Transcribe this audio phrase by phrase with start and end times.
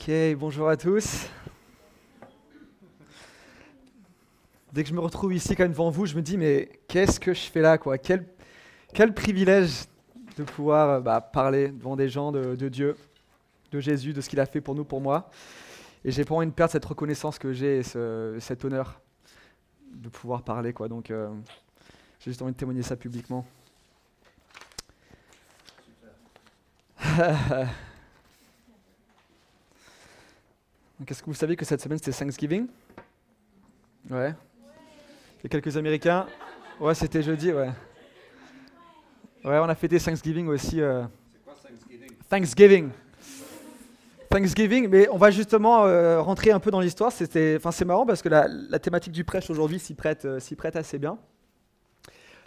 [0.00, 1.26] Ok, bonjour à tous.
[4.72, 7.18] Dès que je me retrouve ici quand même devant vous, je me dis mais qu'est-ce
[7.18, 7.98] que je fais là quoi?
[7.98, 8.24] Quel,
[8.94, 9.86] quel privilège
[10.36, 12.96] de pouvoir euh, bah, parler devant des gens de, Dieu,
[13.72, 15.30] de Jésus, de ce qu'il a fait pour nous, pour moi.
[16.04, 19.00] Et j'ai pas envie de perdre cette reconnaissance que j'ai, ce, cet honneur
[19.90, 20.86] de pouvoir parler quoi.
[20.86, 21.28] Donc euh,
[22.20, 23.44] j'ai juste envie de témoigner ça publiquement.
[31.06, 32.66] Est-ce que vous savez que cette semaine c'est Thanksgiving?
[34.10, 34.34] Ouais.
[35.38, 36.26] Il y a quelques Américains.
[36.80, 37.70] Ouais, c'était jeudi, ouais.
[39.44, 40.80] Ouais, on a fêté Thanksgiving aussi.
[40.80, 41.04] Euh.
[41.32, 42.90] C'est quoi Thanksgiving Thanksgiving.
[44.28, 47.12] Thanksgiving, mais on va justement euh, rentrer un peu dans l'histoire.
[47.12, 50.56] C'était, enfin, c'est marrant parce que la, thématique du prêche aujourd'hui s'y prête, euh, s'y
[50.56, 51.16] prête assez bien.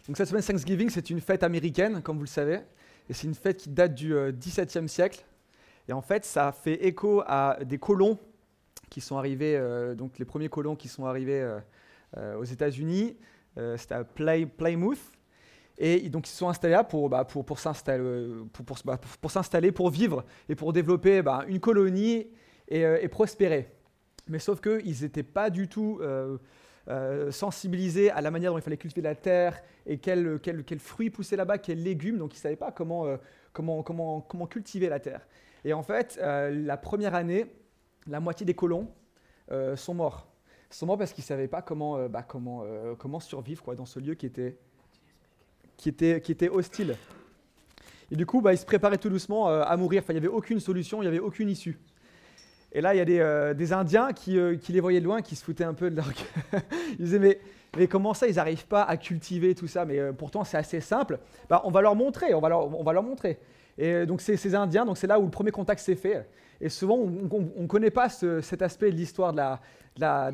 [0.08, 2.60] Donc cette semaine Thanksgiving, c'est une fête américaine, comme vous le savez,
[3.10, 5.24] et c'est une fête qui date du XVIIe siècle.
[5.88, 8.20] Et en fait, ça fait écho à des colons
[8.92, 11.60] qui sont arrivés, euh, donc les premiers colons qui sont arrivés euh,
[12.18, 13.18] euh, aux États-Unis,
[13.78, 15.00] c'était à Plymouth.
[15.78, 18.04] Et donc ils sont installés là pour, bah, pour, pour s'installer,
[18.54, 22.28] pour, pour, bah, pour, pour vivre et pour développer bah, une colonie
[22.68, 23.72] et, et, prospérer.
[24.28, 26.02] Mais sauf qu'ils n'étaient pas du tout
[27.30, 31.10] sensibilisés à la manière dont il fallait cultiver la terre et quels quel, quel fruits
[31.10, 32.18] poussaient là-bas, quels légumes.
[32.18, 33.06] Donc ils ne savaient pas comment,
[33.52, 35.28] comment, comment, comment cultiver la terre.
[35.66, 37.48] Et en fait, la première année,
[38.08, 38.88] la moitié des colons
[39.52, 40.28] euh, sont morts.
[40.72, 43.64] Ils sont morts parce qu'ils ne savaient pas comment, euh, bah, comment, euh, comment survivre
[43.64, 44.58] quoi, dans ce lieu qui était,
[45.78, 46.96] qui était, qui était hostile.
[48.10, 50.02] Et du coup, bah, ils se préparaient tout doucement à mourir.
[50.04, 51.80] Enfin, il n'y avait aucune solution, il n'y avait aucune issue.
[52.74, 55.44] Et là, il y a des, Indiens qui, qui, les voyaient de loin, qui se
[55.44, 56.12] foutaient un peu de leur
[57.00, 57.40] Ils disaient, mais,
[57.78, 59.86] mais comment ça, ils n'arrivent pas à cultiver tout ça?
[59.86, 61.20] Mais pourtant, c'est assez simple.
[61.50, 63.40] Bah, on va leur montrer, on va leur, on va leur montrer.
[63.78, 66.26] Et donc, c'est ces Indiens, donc c'est là où le premier contact s'est fait.
[66.60, 69.42] Et souvent, on ne connaît pas cet aspect de l'histoire de
[69.98, 70.32] la,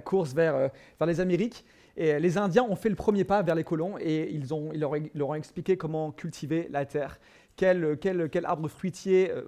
[0.00, 0.70] course vers,
[1.06, 1.64] les Amériques.
[1.96, 5.34] Et les Indiens ont fait le premier pas vers les colons et ils, leur, ont
[5.34, 7.20] expliqué comment cultiver la terre,
[7.56, 7.98] quel
[8.44, 9.42] arbre fruitier euh,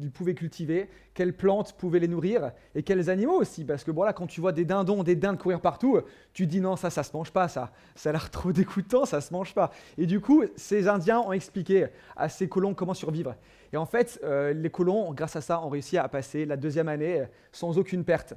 [0.00, 3.64] ils pouvaient cultiver, quelles plantes pouvaient les nourrir et quels animaux aussi.
[3.64, 6.00] Parce que voilà, quand tu vois des dindons, des dindes courir partout,
[6.32, 7.72] tu dis non, ça, ça se mange pas, ça.
[7.94, 9.70] Ça a l'air trop dégoûtant, ça se mange pas.
[9.98, 13.34] Et du coup, ces Indiens ont expliqué à ces colons comment survivre.
[13.72, 16.88] Et en fait, euh, les colons, grâce à ça, ont réussi à passer la deuxième
[16.88, 18.34] année sans aucune perte.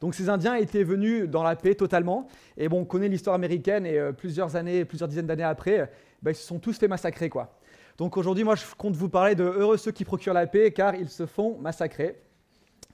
[0.00, 2.28] Donc ces Indiens étaient venus dans la paix totalement.
[2.56, 5.90] Et bon, on connaît l'histoire américaine et euh, plusieurs années, plusieurs dizaines d'années après,
[6.22, 7.57] ben, ils se sont tous fait massacrer, quoi.
[7.98, 10.94] Donc aujourd'hui, moi, je compte vous parler de heureux ceux qui procurent la paix, car
[10.94, 12.22] ils se font massacrer.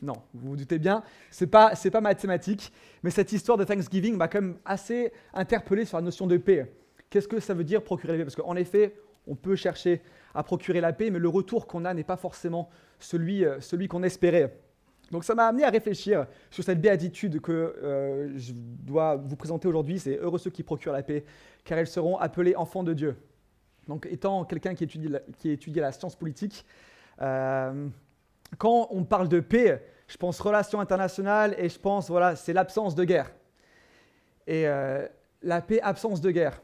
[0.01, 2.73] Non, vous vous doutez bien, ce n'est pas, pas mathématique,
[3.03, 6.73] mais cette histoire de Thanksgiving m'a quand même assez interpellé sur la notion de paix.
[7.11, 8.25] Qu'est-ce que ça veut dire procurer la paix?
[8.25, 8.95] Parce qu'en effet,
[9.27, 10.03] on peut chercher
[10.35, 13.89] à procurer la paix, mais le retour qu'on a n'est pas forcément celui, euh, celui
[13.89, 14.59] qu'on espérait.
[15.11, 19.69] Donc ça m'a amené à réfléchir sur cette béatitude que euh, je dois vous présenter
[19.69, 21.25] aujourd'hui, c'est heureux ceux qui procurent la paix,
[21.63, 23.17] car ils seront appelés enfants de Dieu.
[23.89, 26.65] Donc, étant quelqu'un qui étudie, la, la science politique,
[27.21, 27.89] euh,
[28.59, 32.95] quand on parle de paix, je pense relations internationales et je pense, voilà, c'est l'absence
[32.95, 33.31] de guerre.
[34.47, 35.07] Et euh,
[35.43, 36.61] la paix, absence de guerre.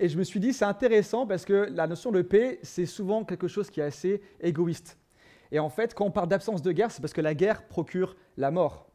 [0.00, 3.24] Et je me suis dit, c'est intéressant parce que la notion de paix, c'est souvent
[3.24, 4.96] quelque chose qui est assez égoïste.
[5.50, 8.16] Et en fait, quand on parle d'absence de guerre, c'est parce que la guerre procure
[8.36, 8.88] la mort.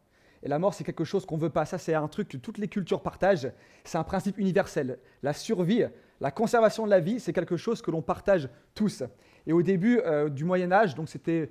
[0.44, 1.66] Et la mort, c'est quelque chose qu'on ne veut pas.
[1.66, 3.52] Ça, c'est un truc que toutes les cultures partagent.
[3.86, 5.00] C'est un principe universel.
[5.24, 5.86] La survie,
[6.24, 9.04] la conservation de la vie, c'est quelque chose que l'on partage tous.
[9.46, 11.50] Et au début euh, du Moyen Âge, donc c'était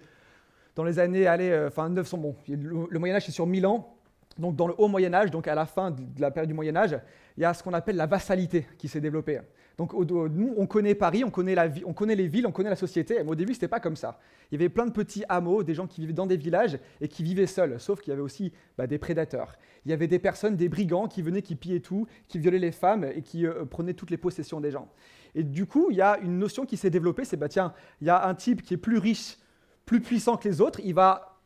[0.74, 3.94] dans les années, allez, euh, enfin 900, bon, le, Moyen Âge c'est sur 1000 ans,
[4.38, 6.74] donc dans le haut Moyen Âge, donc à la fin de la période du Moyen
[6.74, 6.98] Âge,
[7.36, 9.40] il y a ce qu'on appelle la vassalité qui s'est développée.
[9.82, 11.56] Donc nous, on connaît Paris, on connaît,
[12.14, 14.20] les villes, on connaît la société, mais au début, ce n'était pas comme ça.
[14.48, 17.08] Il y avait plein de petits hameaux, des gens qui vivaient dans des villages et
[17.08, 19.56] qui vivaient seuls, sauf qu'il y avait aussi bah, des prédateurs.
[19.84, 22.70] Il y avait des personnes, des brigands qui venaient, qui pillaient tout, qui violaient les
[22.70, 24.88] femmes et qui euh, prenaient toutes les possessions des gens.
[25.34, 28.06] Et du coup, il y a une notion qui s'est développée, c'est, bah tiens, il
[28.06, 29.36] y a un type qui est plus riche,
[29.84, 31.40] plus puissant que les autres, il va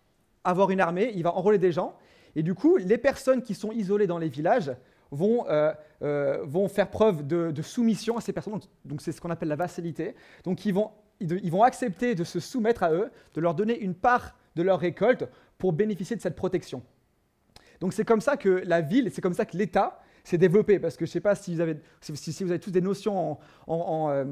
[0.44, 1.96] avoir une armée, il va enrôler des gens,
[2.34, 4.72] et du coup, les personnes qui sont isolées dans les villages
[5.10, 5.72] vont, euh,
[6.02, 8.60] euh, vont faire preuve de, soumission à ces personnes.
[8.84, 10.14] Donc, c'est ce qu'on appelle la vassalité.
[10.44, 13.94] Donc, ils vont, ils vont accepter de se soumettre à eux, de leur donner une
[13.94, 16.82] part de leur récolte pour bénéficier de cette protection.
[17.80, 20.78] Donc, c'est comme ça que la ville, c'est comme ça que l'État s'est développé.
[20.78, 23.38] Parce que je ne sais pas si vous, avez, si, vous avez tous des notions
[23.66, 24.24] en, euh,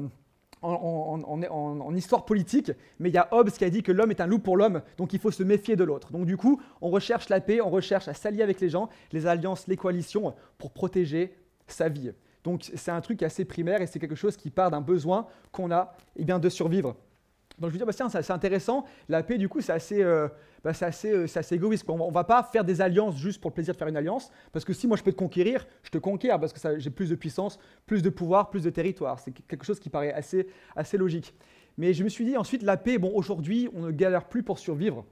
[1.95, 4.39] histoire politique, mais il y a Hobbes qui a dit que l'homme est un loup
[4.39, 6.11] pour l'homme, donc il faut se méfier de l'autre.
[6.11, 9.27] Donc du coup, on recherche la paix, on recherche à s'allier avec les gens, les
[9.27, 11.35] alliances, les coalitions, pour protéger
[11.67, 12.11] sa vie.
[12.43, 15.71] Donc c'est un truc assez primaire et c'est quelque chose qui part d'un besoin qu'on
[15.71, 16.95] a eh bien, de survivre.
[17.59, 18.85] Donc je me dis, bah, tiens, c'est intéressant.
[19.07, 20.27] La paix, du coup, c'est assez, euh,
[20.63, 21.85] bah, assez, euh, assez, égoïste.
[21.89, 24.31] On ne va pas faire des alliances juste pour le plaisir de faire une alliance.
[24.51, 27.09] Parce que si moi je peux te conquérir, je te conquiers parce que j'ai plus
[27.09, 29.19] de puissance, plus de pouvoir, plus de territoire.
[29.19, 31.33] C'est quelque chose qui paraît assez, assez logique.
[31.77, 34.59] Mais je me suis dit ensuite, la paix, bon, aujourd'hui, on ne galère plus pour
[34.59, 35.05] survivre.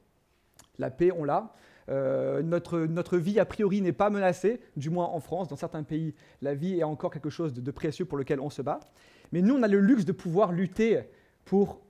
[0.80, 1.54] La paix, on l'a.
[1.89, 5.48] Euh, notre, notre vie, a priori, n'est pas menacée, du moins en France.
[5.48, 8.50] Dans certains pays, la vie est encore quelque chose de, de précieux pour lequel on
[8.50, 8.80] se bat.
[9.31, 11.01] Mais nous, on a le luxe de pouvoir lutter
[11.46, 11.82] pour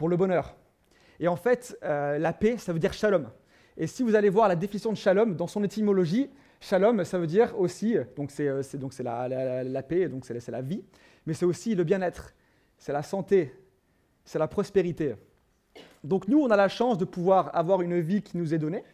[0.00, 0.56] pour le bonheur.
[1.20, 3.28] Et en fait, euh, la paix, ça veut dire shalom.
[3.76, 7.26] Et si vous allez voir la définition de shalom dans son étymologie, shalom, ça veut
[7.26, 9.28] dire aussi, donc c'est euh, donc c'est la,
[9.62, 10.82] la, paix, donc c'est la vie,
[11.26, 12.32] mais c'est aussi le bien-être,
[12.78, 13.54] c'est la santé,
[14.24, 15.16] c'est la prospérité.
[16.02, 18.84] Donc nous, on a la chance de pouvoir avoir une vie qui nous est donnée,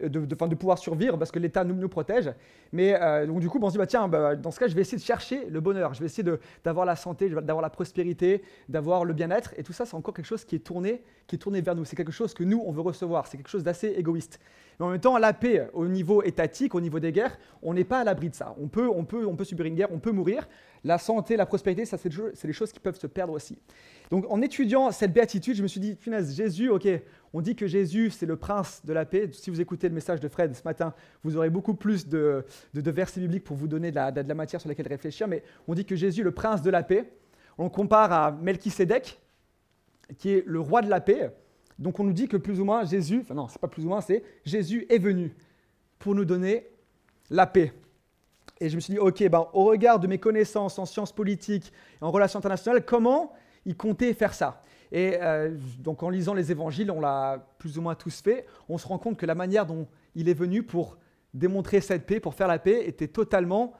[0.00, 2.30] de, de, pouvoir survivre parce que l'État nous, nous, protège.
[2.72, 4.74] Mais euh, donc, du coup, on se dit, bah, tiens, bah, dans ce cas, je
[4.74, 6.28] vais essayer de chercher le bonheur, je vais essayer
[6.64, 9.54] d'avoir la santé, d'avoir la prospérité, d'avoir le bien-être.
[9.56, 11.84] Et tout ça, c'est encore quelque chose qui est tourné, qui est tourné vers nous.
[11.84, 13.26] C'est quelque chose que nous, on veut recevoir.
[13.26, 14.40] C'est quelque chose d'assez égoïste.
[14.78, 17.84] Mais en même temps, la paix au niveau étatique, au niveau des guerres, on n'est
[17.84, 18.54] pas à l'abri de ça.
[18.58, 20.48] On peut, on, peut, on peut subir une guerre, on peut mourir.
[20.82, 23.58] La santé, la prospérité, c'est des choses qui peuvent se perdre aussi.
[24.10, 26.88] Donc en étudiant cette béatitude, je me suis dit, punaise, Jésus, ok,
[27.32, 29.30] on dit que Jésus, c'est le prince de la paix.
[29.32, 32.44] Si vous écoutez le message de Fred ce matin, vous aurez beaucoup plus de,
[32.74, 35.96] versets bibliques pour vous donner de la, matière sur laquelle réfléchir, mais on dit que
[35.96, 37.12] Jésus le prince de la paix.
[37.58, 39.20] On compare à Melchisédek,
[40.18, 41.30] qui est le roi de la paix.
[41.78, 43.88] Donc on nous dit que plus ou moins Jésus, enfin non, c'est pas plus ou
[43.88, 45.34] moins, c'est Jésus est venu
[45.98, 46.66] pour nous donner
[47.30, 47.72] la paix.
[48.60, 51.72] Et je me suis dit, ok, ben, au regard de mes connaissances en sciences politiques
[52.00, 53.32] et en relations internationales, comment
[53.64, 54.62] il comptait faire ça?
[54.92, 58.76] Et euh, donc en lisant les évangiles, on l'a plus ou moins tous fait, on
[58.76, 60.98] se rend compte que la manière dont il est venu pour
[61.32, 63.72] démontrer cette paix, pour faire la paix, était totalement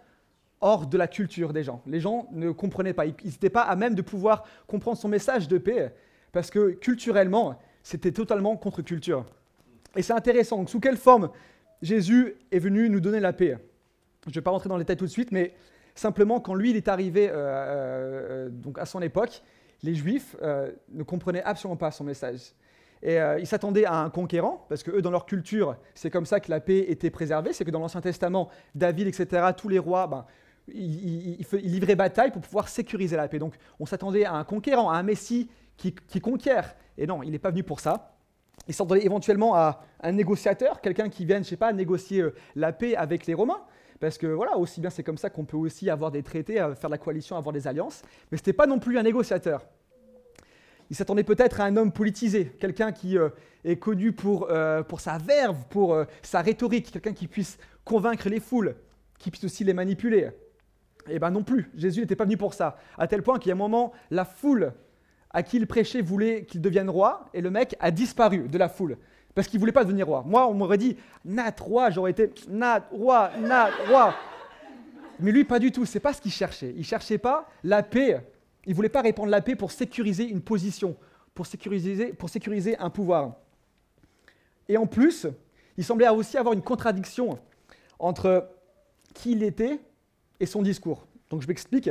[0.61, 1.83] hors de la culture des gens.
[1.87, 5.49] Les gens ne comprenaient pas, ils n'étaient pas à même de pouvoir comprendre son message
[5.49, 5.93] de paix,
[6.33, 9.25] parce que culturellement, c'était totalement contre-culture.
[9.97, 11.31] Et c'est intéressant, sous quelle forme
[11.83, 13.59] Jésus est venu nous donner la paix?
[14.25, 15.55] Je ne vais pas rentrer dans les détails tout de suite, mais
[15.95, 19.43] simplement quand lui il est arrivé euh, euh, donc à son époque,
[19.83, 22.53] les Juifs euh, ne comprenaient absolument pas son message.
[23.03, 26.27] Et euh, ils s'attendaient à un conquérant, parce que eux, dans leur culture, c'est comme
[26.27, 27.53] ça que la paix était préservée.
[27.53, 30.27] C'est que dans l'Ancien Testament, David, etc., tous les rois, ben,
[30.69, 33.39] ils, livraient bataille pour pouvoir sécuriser la paix.
[33.39, 36.77] Donc, on s'attendait à un conquérant, à un Messie qui, conquiert.
[36.99, 38.17] Et non, il n'est pas venu pour ça.
[38.69, 42.73] Ils s'attendaient éventuellement à un négociateur, quelqu'un qui vienne, je sais pas, négocier euh, la
[42.73, 43.63] paix avec les Romains.
[44.01, 46.89] Parce que voilà, aussi bien c'est comme ça qu'on peut aussi avoir des traités, faire
[46.89, 48.03] de la coalition, avoir des alliances.
[48.31, 49.67] Mais ce n'était pas non plus un négociateur.
[50.89, 53.29] Il s'attendait peut-être à un homme politisé, quelqu'un qui euh,
[53.63, 58.29] est connu pour, euh, pour sa verve, pour euh, sa rhétorique, quelqu'un qui puisse convaincre
[58.29, 58.75] les foules,
[59.19, 60.31] qui puisse aussi les manipuler.
[61.09, 62.77] Eh bien non plus, Jésus n'était pas venu pour ça.
[62.99, 64.73] À tel point qu'il y a un moment, la foule
[65.31, 68.69] à qui il prêchait voulait qu'il devienne roi, et le mec a disparu de la
[68.69, 68.97] foule
[69.35, 70.25] parce qu'il ne voulait pas devenir roi.
[70.27, 74.15] Moi, on m'aurait dit Nat, roi, j'aurais été Nat, roi, Nat, roi.
[75.21, 75.85] Mais lui, pas du tout.
[75.85, 76.75] C'est pas ce qu'il cherchait.
[76.77, 78.21] Il cherchait pas la paix.
[78.67, 80.97] Il voulait pas répandre la paix pour sécuriser une position,
[81.35, 83.35] pour sécuriser, pour sécuriser un pouvoir.
[84.69, 85.27] Et en plus,
[85.77, 87.39] il semblait aussi avoir une contradiction
[87.99, 88.49] entre
[89.15, 89.81] qui il était
[90.39, 91.07] et son discours.
[91.29, 91.91] Donc je m'explique.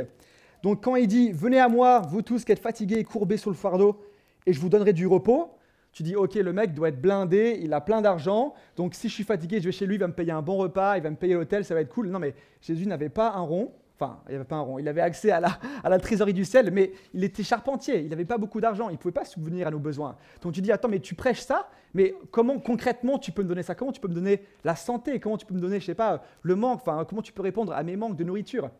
[0.62, 3.50] Donc quand il dit Venez à moi, vous tous qui êtes fatigués et courbés sous
[3.50, 4.04] le fardeau,
[4.46, 5.50] et je vous donnerai du repos,
[5.92, 9.14] tu dis, ok, le mec doit être blindé, il a plein d'argent, donc si je
[9.14, 11.10] suis fatigué, je vais chez lui, il va me payer un bon repas, il va
[11.10, 12.08] me payer l'hôtel, ça va être cool.
[12.08, 15.00] Non, mais Jésus n'avait pas un rond, enfin, il n'avait pas un rond, il avait
[15.00, 18.38] accès à la, à la trésorerie du ciel, mais il était charpentier, il n'avait pas
[18.38, 20.16] beaucoup d'argent, il ne pouvait pas subvenir à nos besoins.
[20.42, 23.64] Donc tu dis, attends, mais tu prêches ça, mais comment concrètement tu peux me donner
[23.64, 23.74] ça?
[23.74, 25.18] Comment tu peux me donner la santé?
[25.18, 26.82] Comment tu peux me donner, je sais pas, le manque?
[26.82, 28.70] Enfin, comment tu peux répondre à mes manques de nourriture?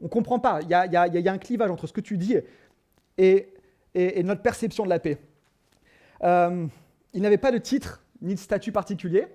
[0.00, 0.60] On ne comprend pas.
[0.62, 2.36] Il y a, y, a, y a, un clivage entre ce que tu dis
[3.16, 3.54] et,
[3.94, 5.18] et notre perception de la paix.
[6.24, 6.66] Euh,
[7.12, 9.26] il n'avait pas de titre ni de statut particulier.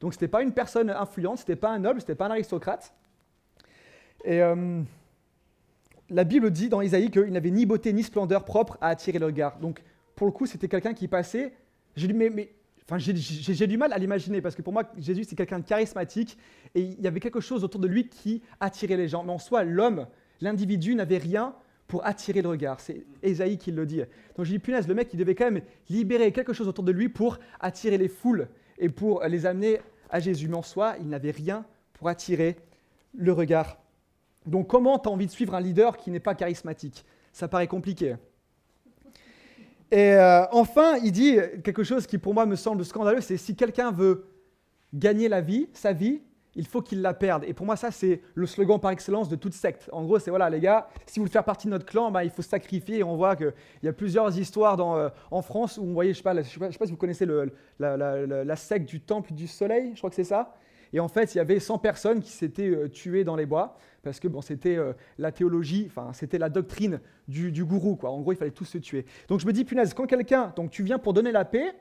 [0.00, 2.26] Donc ce n'était pas une personne influente, ce n'était pas un noble, ce n'était pas
[2.26, 2.92] un aristocrate.
[4.24, 4.82] Et euh,
[6.10, 9.26] la Bible dit dans Isaïe qu'il n'avait ni beauté ni splendeur propre à attirer le
[9.26, 9.58] regard.
[9.58, 9.82] Donc
[10.16, 11.54] pour le coup, c'était quelqu'un qui passait.
[11.96, 12.54] Mais,
[12.96, 16.36] j'ai du mal à l'imaginer parce que pour moi, Jésus, c'est quelqu'un de charismatique
[16.74, 19.22] et il y avait quelque chose autour de lui qui attirait les gens.
[19.22, 20.06] Mais en soi, l'homme,
[20.40, 21.54] l'individu n'avait rien
[21.92, 22.80] pour attirer le regard.
[22.80, 23.98] C'est Esaïe qui le dit.
[24.34, 26.90] Donc je dis, punaise, le mec, il devait quand même libérer quelque chose autour de
[26.90, 30.48] lui pour attirer les foules et pour les amener à Jésus.
[30.48, 32.56] Mais en soi, il n'avait rien pour attirer
[33.14, 33.76] le regard.
[34.46, 37.04] Donc comment tu as envie de suivre un leader qui n'est pas charismatique?
[37.30, 38.16] Ça paraît compliqué.
[39.90, 43.54] Et euh, enfin, il dit quelque chose qui pour moi me semble scandaleux, c'est si
[43.54, 44.24] quelqu'un veut
[44.94, 46.22] gagner la vie, sa vie,
[46.54, 47.44] il faut qu'ils la perdent.
[47.44, 49.88] Et pour moi, ça, c'est le slogan par excellence de toute secte.
[49.92, 52.24] En gros, c'est voilà, les gars, si vous voulez faire partie de notre clan, bah,
[52.24, 52.98] il faut sacrifier.
[52.98, 56.20] Et on voit qu'il y a plusieurs histoires euh, en France où, vous voyez, je
[56.20, 59.98] ne sais, sais, pas si vous connaissez le, la, secte du Temple du Soleil, je
[59.98, 60.54] crois que c'est ça.
[60.92, 63.78] Et en fait, il y avait 100 personnes qui s'étaient euh, tuées dans les bois
[64.02, 67.98] parce que c'était euh, la théologie, enfin, c'était la doctrine du, gourou.
[68.02, 69.06] En gros, il fallait tous se tuer.
[69.28, 71.72] Donc je me dis, punaise, quand quelqu'un, donc tu viens pour donner la paix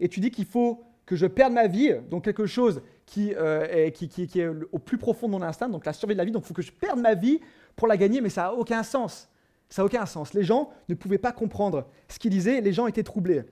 [0.00, 3.90] et tu dis qu'il faut que je perde ma vie, donc quelque chose qui, euh,
[3.90, 6.42] qui, est au plus profond de mon instinct, donc la survie de la vie, donc
[6.44, 7.40] il faut que je perde ma vie
[7.74, 9.28] pour la gagner, mais ça n'a aucun sens.
[9.70, 10.34] Ça n'a aucun sens.
[10.34, 13.44] Les gens ne pouvaient pas comprendre ce qu'il disait, les gens étaient troublés.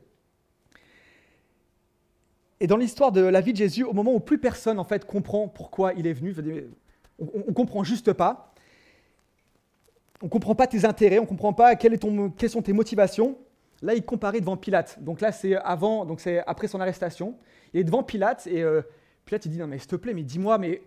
[2.60, 5.06] Et dans l'histoire de la vie de Jésus, au moment où plus personne en fait
[5.06, 6.34] comprend pourquoi il est venu,
[7.18, 8.52] on ne comprend juste pas.
[10.20, 13.38] On ne comprend pas tes intérêts, on ne comprend pas quelles sont tes motivations.
[13.82, 15.02] Là, il comparait devant Pilate.
[15.02, 17.36] Donc là, c'est avant, donc c'est après son arrestation.
[17.74, 18.80] Il est devant Pilate et euh,
[19.26, 20.80] Pilate il dit non mais s'il te plaît, mais dis-moi, mais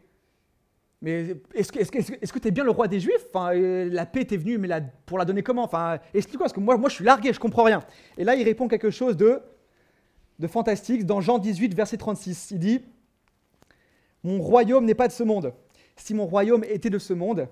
[1.01, 3.25] mais est-ce que tu es bien le roi des Juifs?
[3.33, 4.67] Enfin, euh, la paix t'est venue, mais
[5.05, 5.63] pour la donner comment?
[5.63, 7.81] Enfin, explique-moi parce que moi, moi, je suis largué, je comprends rien.
[8.17, 9.41] Et là, il répond quelque chose de
[10.39, 12.51] de fantastique dans Jean 18, verset 36.
[12.51, 12.81] Il dit
[14.23, 15.53] Mon royaume n'est pas de ce monde.
[15.95, 17.47] Si mon royaume était de ce monde,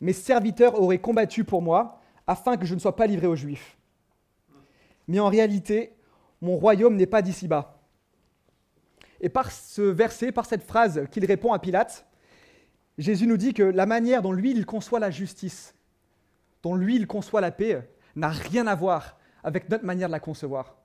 [0.00, 3.78] mes serviteurs auraient combattu pour moi afin que je ne sois pas livré aux Juifs
[5.08, 5.94] mais en réalité,
[6.40, 7.77] mon royaume n'est pas d'ici-bas.
[9.20, 12.06] Et par ce verset, par cette phrase qu'il répond à Pilate,
[12.98, 15.74] Jésus nous dit que la manière dont lui, il conçoit la justice,
[16.62, 20.20] dont lui, il conçoit la paix, n'a rien à voir avec notre manière de la
[20.20, 20.76] concevoir.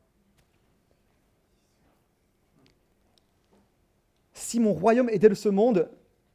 [4.33, 5.89] Si mon royaume était de ce monde,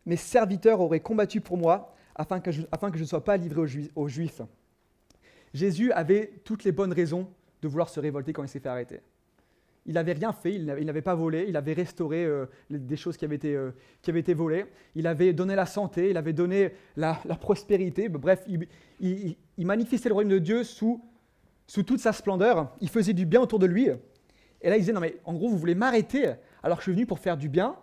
[0.07, 4.43] mes serviteurs auraient combattu pour moi afin que je, ne sois pas livré aux, Juifs.
[5.55, 7.31] Jésus avait toutes les bonnes raisons
[7.63, 9.01] de vouloir se révolter quand il s'est fait arrêter.
[9.87, 13.25] Il n'avait rien fait, il n'avait pas volé, il avait restauré euh, des choses qui
[13.25, 13.71] avaient, été, euh,
[14.03, 18.45] qui avaient été volées, il avait donné la santé, il avait donné la, prospérité, bref,
[19.01, 21.03] il, manifestait le royaume de Dieu sous,
[21.67, 23.89] sous toute sa splendeur, il faisait du bien autour de lui.
[24.61, 26.93] Et là, il disait, non mais en gros, vous voulez m'arrêter alors que je suis
[26.93, 27.77] venu pour faire du bien,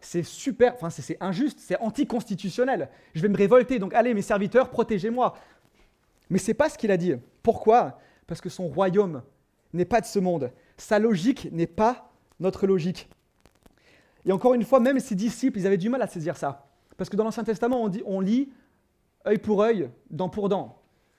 [0.00, 4.70] c'est super, enfin c'est injuste, c'est anticonstitutionnel, je vais me révolter, donc allez mes serviteurs,
[4.70, 5.34] protégez-moi.
[6.30, 7.14] Mais c'est pas ce qu'il a dit.
[7.42, 7.98] Pourquoi?
[8.26, 9.22] Parce que son royaume
[9.72, 10.52] n'est pas de ce monde.
[10.80, 12.10] Sa logique n'est pas
[12.40, 13.10] notre logique.
[14.24, 16.66] Et encore une fois, même ses disciples, ils avaient du mal à saisir ça.
[16.96, 18.50] Parce que dans l'Ancien Testament, on, dit, on lit
[19.26, 20.78] œil pour œil, dent pour dent.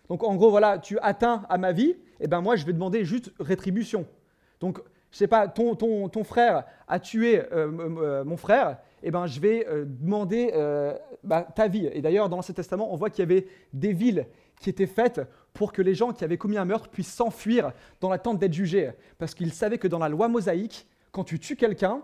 [0.09, 2.73] Donc en gros, voilà, tu atteins à ma vie, et eh ben moi je vais
[2.73, 4.07] demander juste rétribution.
[4.59, 4.79] Donc,
[5.11, 9.11] je sais pas, ton, ton, ton frère a tué euh, euh, mon frère, et eh
[9.11, 10.51] ben je vais euh, demander
[11.23, 11.87] bah, ta vie.
[11.93, 14.25] Et d'ailleurs, dans l'Ancien Testament, on voit qu'il y avait des villes
[14.61, 15.21] qui étaient faites
[15.53, 18.91] pour que les gens qui avaient commis un meurtre puissent s'enfuir dans l'attente d'être jugés.
[19.17, 22.01] Parce qu'ils savaient que dans la loi mosaïque, quand tu tues quelqu'un,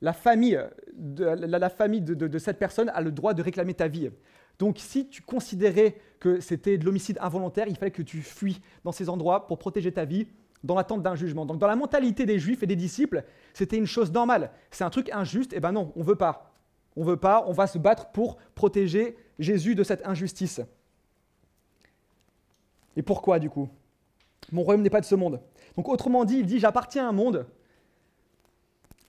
[0.00, 0.58] la famille,
[0.94, 4.10] de, cette personne a le droit de réclamer ta vie.
[4.58, 8.92] Donc si tu considérais que c'était de l'homicide involontaire, il fallait que tu fuis dans
[8.92, 10.26] ces endroits pour protéger ta vie
[10.64, 11.46] dans l'attente d'un jugement.
[11.46, 13.24] Donc dans la mentalité des juifs et des disciples,
[13.54, 14.50] c'était une chose normale.
[14.70, 16.52] C'est un truc injuste, et ben non, on veut pas.
[16.96, 20.60] On veut pas, on va se battre pour protéger Jésus de cette injustice.
[22.96, 23.68] Et pourquoi du coup?
[24.50, 25.40] Mon royaume n'est pas de ce monde.
[25.76, 27.46] Donc autrement dit, il dit, j'appartiens à un monde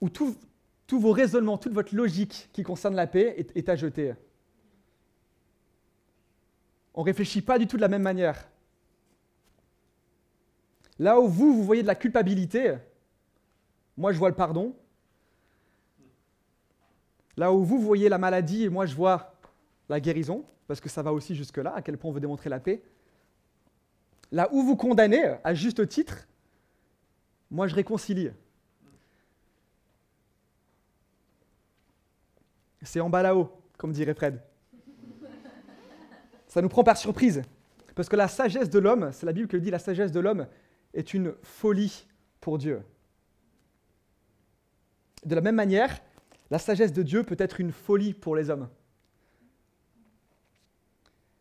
[0.00, 0.36] où tous
[0.90, 4.14] vos raisonnements, toute votre logique qui concerne la paix est, à jeter.
[6.94, 8.48] On ne réfléchit pas du tout de la même manière.
[10.98, 12.76] Là où vous, vous voyez de la culpabilité,
[13.96, 14.76] moi je vois le pardon.
[17.36, 19.34] Là où vous, voyez la maladie, moi je vois
[19.88, 22.60] la guérison, parce que ça va aussi jusque-là, à quel point on veut démontrer la
[22.60, 22.82] paix
[24.34, 26.26] là où vous condamnez, à juste titre,
[27.52, 28.30] moi je réconcilie.
[32.82, 33.48] C'est en bas là-haut,
[33.78, 34.42] comme dirait Fred.
[36.48, 37.42] Ça nous prend par surprise.
[37.94, 40.18] Parce que la sagesse de l'homme, c'est la Bible qui le dit, la sagesse de
[40.18, 40.48] l'homme
[40.94, 42.08] est une folie
[42.40, 42.82] pour Dieu.
[45.24, 46.02] De la même manière,
[46.50, 48.68] la sagesse de Dieu peut être une folie pour les hommes.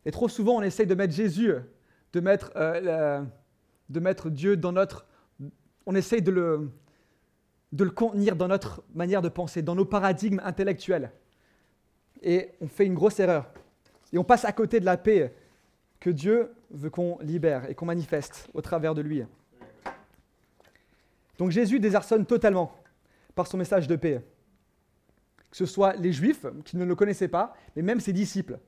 [0.06, 1.54] Et trop souvent, on essaye de mettre Jésus
[2.14, 3.22] de mettre, euh,
[3.90, 5.06] de mettre Dieu dans notre...
[5.86, 11.12] On essaye de le contenir dans notre manière de penser, dans nos paradigmes intellectuels.
[12.22, 13.52] Et on fait une grosse erreur.
[14.14, 15.34] Et on passe à côté de la paix
[16.00, 19.24] que Dieu veut qu'on libère et qu'on manifeste au travers de lui.
[21.38, 22.72] Donc Jésus désarçonne totalement
[23.36, 24.24] par son message de paix.
[25.50, 28.60] Que ce soit les Juifs qui ne le connaissaient pas, mais même ses disciples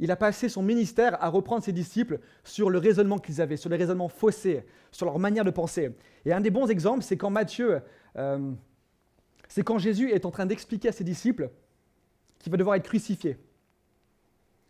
[0.00, 3.68] il a passé son ministère à reprendre ses disciples sur le raisonnement qu'ils avaient, sur
[3.68, 5.94] les raisonnements faussés, sur leur manière de penser.
[6.24, 7.80] Et un des bons exemples, c'est quand Matthieu,
[8.16, 8.50] euh,
[9.46, 11.50] c'est quand Jésus est en train d'expliquer à ses disciples
[12.38, 13.38] qui va devoir être crucifié.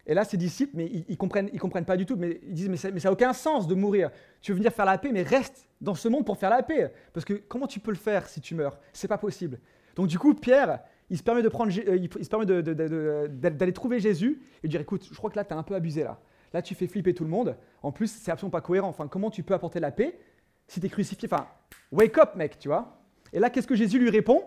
[0.04, 2.54] Et là, ses disciples, mais ils, ne comprennent, ils comprennent pas du tout, mais ils
[2.54, 4.10] disent, mais ça n'a aucun sens de mourir.
[4.40, 6.92] Tu veux venir faire la paix, mais reste dans ce monde pour faire la paix.
[7.12, 8.80] Parce que comment tu peux le faire si tu meurs?
[8.92, 9.60] C'est pas possible.
[9.94, 13.98] Donc du coup, Pierre, il se permet de prendre, euh, il se permet d'aller trouver
[13.98, 16.20] Jésus et dire, écoute, je crois que là, tu as un peu abusé là.
[16.52, 17.56] Là, tu fais flipper tout le monde.
[17.82, 18.88] En plus, c'est absolument pas cohérent.
[18.88, 20.18] Enfin, comment tu peux apporter la paix
[20.66, 21.28] si tu es crucifié?
[21.30, 21.46] Enfin,
[21.92, 23.02] wake up, mec, tu vois.
[23.32, 24.44] Et là, qu'est-ce que Jésus lui répond?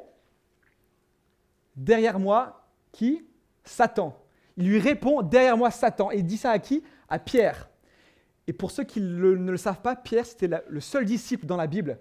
[1.75, 3.25] Derrière moi, qui?
[3.63, 4.20] Satan.
[4.58, 6.12] Il lui répond Derrière moi, Satan.
[6.12, 6.84] Et il dit ça à qui?
[7.08, 7.70] À Pierre.
[8.48, 11.67] Et pour ceux qui ne le savent pas, Pierre, c'était le seul disciple dans la
[11.67, 12.00] Bible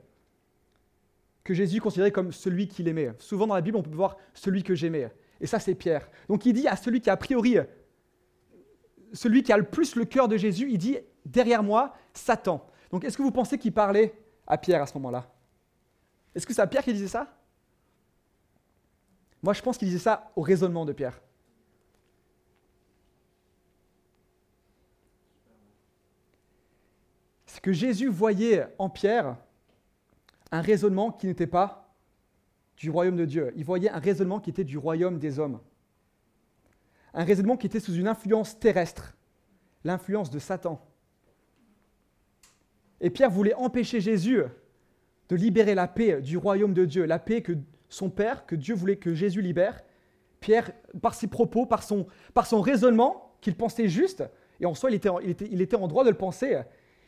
[1.44, 3.12] que Jésus considérait comme celui qu'il aimait.
[3.18, 5.12] Souvent dans la Bible, on peut voir celui que j'aimais.
[5.40, 6.08] Et ça, c'est Pierre.
[6.28, 7.56] Donc il dit à celui qui a priori,
[9.12, 12.64] celui qui a le plus le cœur de Jésus, il dit derrière moi, Satan.
[12.90, 14.14] Donc est-ce que vous pensez qu'il parlait
[14.46, 15.28] à Pierre à ce moment-là?
[16.34, 17.36] Est-ce que c'est à Pierre qui disait ça?
[19.42, 21.20] Moi, je pense qu'il disait ça au raisonnement de Pierre.
[27.46, 29.36] C'est que Jésus voyait en Pierre
[30.52, 31.96] un raisonnement qui n'était pas
[32.76, 33.52] du royaume de Dieu.
[33.56, 35.58] Il voyait un raisonnement qui était du royaume des hommes.
[37.14, 39.16] Un raisonnement qui était sous une influence terrestre,
[39.82, 40.80] l'influence de Satan.
[43.00, 44.42] Et Pierre voulait empêcher Jésus
[45.28, 47.52] de libérer la paix du royaume de Dieu, la paix que
[47.88, 49.82] son Père, que Dieu voulait que Jésus libère.
[50.40, 52.06] Pierre, par ses propos, par son,
[52.60, 54.24] raisonnement, qu'il pensait juste,
[54.60, 55.08] et en soi il, était,
[55.50, 56.60] il était en droit de le penser,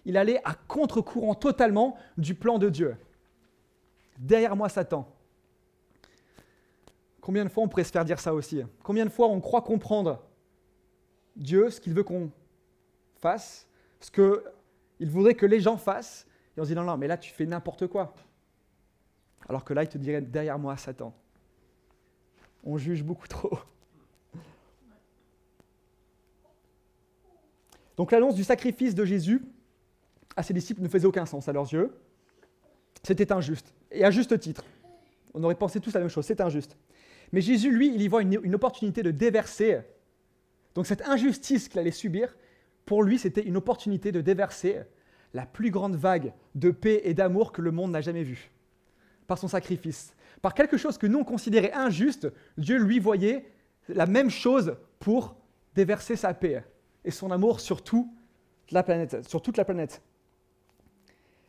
[0.04, 2.96] il allait à contre-courant totalement du plan de Dieu.
[4.18, 5.08] Derrière moi, Satan.
[7.20, 9.62] Combien de fois on pourrait se faire dire ça aussi Combien de fois on croit
[9.62, 10.22] comprendre
[11.36, 12.30] Dieu, ce qu'il veut qu'on
[13.20, 13.66] fasse,
[14.00, 17.16] ce qu'il voudrait que les gens fassent, et on se dit non, non, mais là
[17.16, 18.14] tu fais n'importe quoi.
[19.48, 21.14] Alors que là, il te dirait derrière moi, Satan.
[22.62, 23.58] On juge beaucoup trop.
[27.96, 29.42] Donc l'annonce du sacrifice de Jésus
[30.36, 31.94] à ses disciples ne faisait aucun sens à leurs yeux.
[33.04, 34.64] C'était injuste et à juste titre.
[35.34, 36.76] On aurait pensé tous la même chose, c'est injuste.
[37.32, 39.80] Mais Jésus, lui, il y voit une, opportunité de déverser.
[40.74, 42.36] Donc cette injustice qu'il allait subir,
[42.86, 44.80] pour lui, c'était une opportunité de déverser
[45.32, 48.50] la plus grande vague de paix et d'amour que le monde n'a jamais vue.
[49.26, 50.14] Par son sacrifice.
[50.42, 53.46] Par quelque chose que nous on considérait injuste, Dieu lui voyait
[53.88, 55.36] la même chose pour
[55.74, 56.64] déverser sa paix
[57.04, 57.82] et son amour sur,
[58.70, 60.02] la planète, sur toute la planète.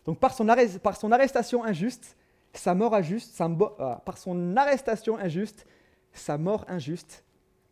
[0.06, 2.16] Donc par son, arrestation injuste,
[2.54, 5.66] sa mort injuste, euh, par son arrestation injuste,
[6.14, 7.24] sa mort injuste,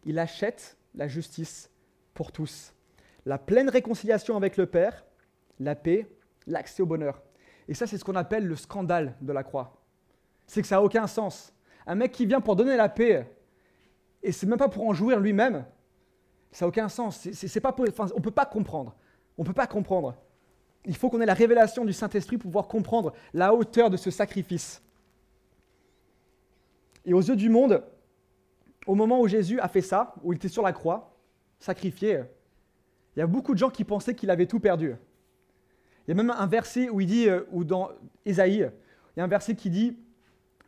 [0.04, 1.69] il achète la justice
[2.13, 2.74] pour tous.
[3.26, 5.06] La pleine réconciliation avec le Père,
[5.60, 6.10] la paix,
[6.48, 7.22] l'accès au bonheur.
[7.67, 9.78] Et ça, c'est ce qu'on appelle le scandale de la croix.
[10.48, 11.54] C'est que ça n'a aucun sens.
[11.86, 13.32] Un mec qui vient pour donner la paix,
[14.22, 15.65] et c'est même pas pour en jouir lui-même,
[16.52, 17.28] ça n'a aucun sens.
[17.62, 18.96] Pas on ne peut pas comprendre.
[19.38, 20.15] On peut pas comprendre.
[20.86, 24.12] Il faut qu'on ait la révélation du Saint-Esprit pour pouvoir comprendre la hauteur de ce
[24.12, 24.82] sacrifice.
[27.06, 27.84] Et aux yeux du monde,
[28.86, 31.15] au moment où Jésus a fait ça, où il était sur la croix,
[31.60, 32.24] sacrifié,
[33.15, 34.96] il y a beaucoup de gens qui pensaient qu'il avait tout perdu.
[36.08, 37.89] Il y a même un verset où il dit, euh, ou dans
[38.26, 38.69] Ésaïe,
[39.15, 39.98] il y a un verset qui dit,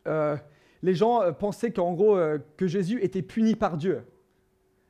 [0.08, 0.38] euh,
[0.82, 2.18] les gens euh, pensaient qu'en gros,
[2.56, 4.02] que Jésus était puni par Dieu.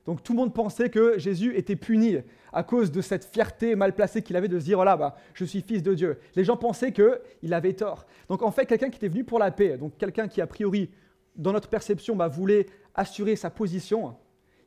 [0.05, 2.17] Donc tout le monde pensait que Jésus était puni
[2.53, 5.43] à cause de cette fierté mal placée qu'il avait de se dire, voilà, bah, je
[5.43, 6.19] suis fils de Dieu.
[6.35, 8.05] Les gens pensaient qu'il avait tort.
[8.29, 10.91] Donc en fait, quelqu'un qui était venu pour la paix, donc quelqu'un qui a priori,
[11.35, 14.15] dans notre perception, bah, voulait assurer sa position,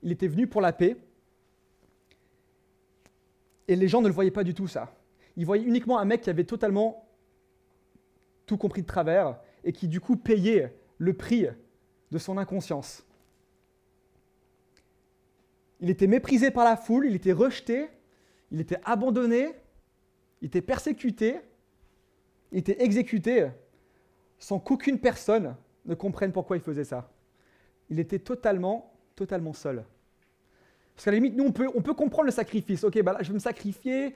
[0.03, 0.97] il était venu pour la paix.
[3.69, 4.95] Et les gens ne le voyaient pas du tout ça.
[5.37, 7.07] Ils voyaient uniquement un mec qui avait totalement
[8.45, 11.47] tout compris de travers et qui du coup payait le prix
[12.11, 13.07] de son inconscience.
[15.81, 17.89] Il était méprisé par la foule, il était rejeté,
[18.51, 19.55] il était abandonné,
[20.41, 21.37] il était persécuté,
[22.53, 23.49] il était exécuté
[24.39, 27.11] sans qu'aucune personne ne comprenne pourquoi il faisait ça.
[27.91, 29.85] Il était totalement, totalement seul.
[30.95, 32.85] Parce qu'à la limite, nous, on peut, on peut comprendre le sacrifice.
[32.85, 34.15] Ok, bah là, je vais me sacrifier.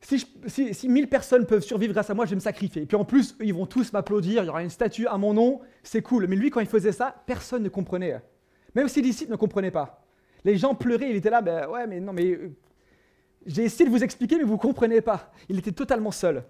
[0.00, 2.82] Si, si, si, 1000 personnes peuvent survivre grâce à moi, je vais me sacrifier.
[2.82, 5.34] Et puis en plus, ils vont tous m'applaudir, il y aura une statue à mon
[5.34, 6.26] nom, c'est cool.
[6.28, 8.20] Mais lui, quand il faisait ça, personne ne comprenait.
[8.74, 10.05] Même ses disciples ne comprenaient pas.
[10.46, 12.54] Les gens pleuraient, il était là, ben ouais, mais non, mais euh,
[13.46, 15.32] j'ai essayé de vous expliquer, mais vous ne comprenez pas.
[15.48, 16.44] Il était totalement seul.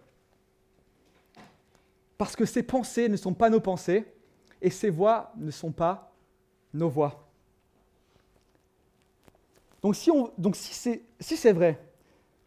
[2.18, 4.04] Parce que ses pensées ne sont pas nos pensées,
[4.60, 6.12] et ses voix ne sont pas
[6.74, 7.26] nos voix.
[9.82, 11.80] Donc si, on, donc c'est vrai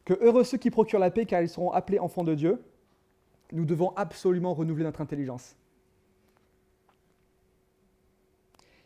[0.06, 2.62] que heureux ceux qui procurent la paix car ils seront appelés enfants de Dieu,
[3.52, 5.56] nous devons absolument renouveler notre intelligence.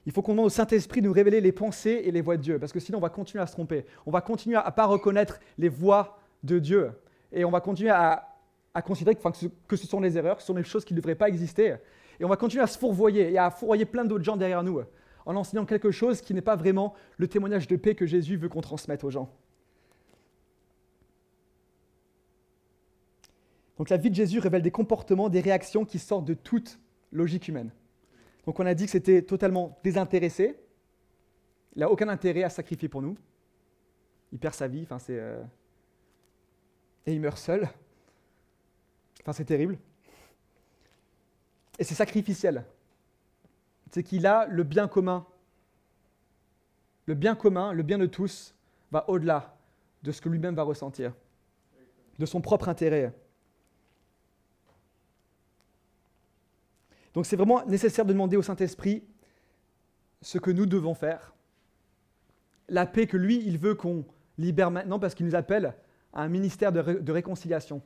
[0.06, 2.42] Il faut qu'on demande au Saint-Esprit de nous révéler les pensées et les voies de
[2.42, 3.86] Dieu, parce que sinon on va continuer à se tromper.
[4.06, 6.92] On va continuer à ne pas reconnaître les voies de Dieu.
[7.32, 8.30] Et on va continuer à,
[8.86, 9.18] considérer
[9.68, 11.78] que, ce sont les erreurs, que ce sont des choses qui ne devraient pas exister.
[12.20, 14.82] Et on va continuer à se fourvoyer et à fourvoyer plein d'autres gens derrière nous
[15.26, 18.50] en enseignant quelque chose qui n'est pas vraiment le témoignage de paix que Jésus veut
[18.50, 19.30] qu'on transmette aux gens.
[23.78, 26.80] Donc la vie de Jésus révèle des comportements, des réactions qui sortent de toute
[27.12, 27.72] logique humaine.
[28.46, 30.60] Donc on a dit que c'était totalement désintéressé.
[31.76, 33.18] Il n'a aucun intérêt à sacrifier pour nous.
[34.32, 35.44] Il perd sa vie, euh,
[37.06, 37.70] et il meurt seul.
[39.22, 39.78] Enfin c'est terrible.
[41.80, 42.66] Et c'est sacrificiel.
[43.92, 45.26] C'est qu'il a le bien commun.
[47.06, 48.56] Le bien commun, le bien de tous,
[48.92, 49.58] va au-delà
[50.04, 51.14] de ce que lui-même va ressentir,
[52.20, 53.14] de son propre intérêt.
[57.14, 59.04] Donc c'est vraiment nécessaire de demander au Saint-Esprit
[60.22, 61.34] ce que nous devons faire.
[62.70, 64.06] La paix que lui, il veut qu'on
[64.38, 65.76] libère maintenant parce qu'il nous appelle
[66.14, 67.82] à un ministère de, réconciliation.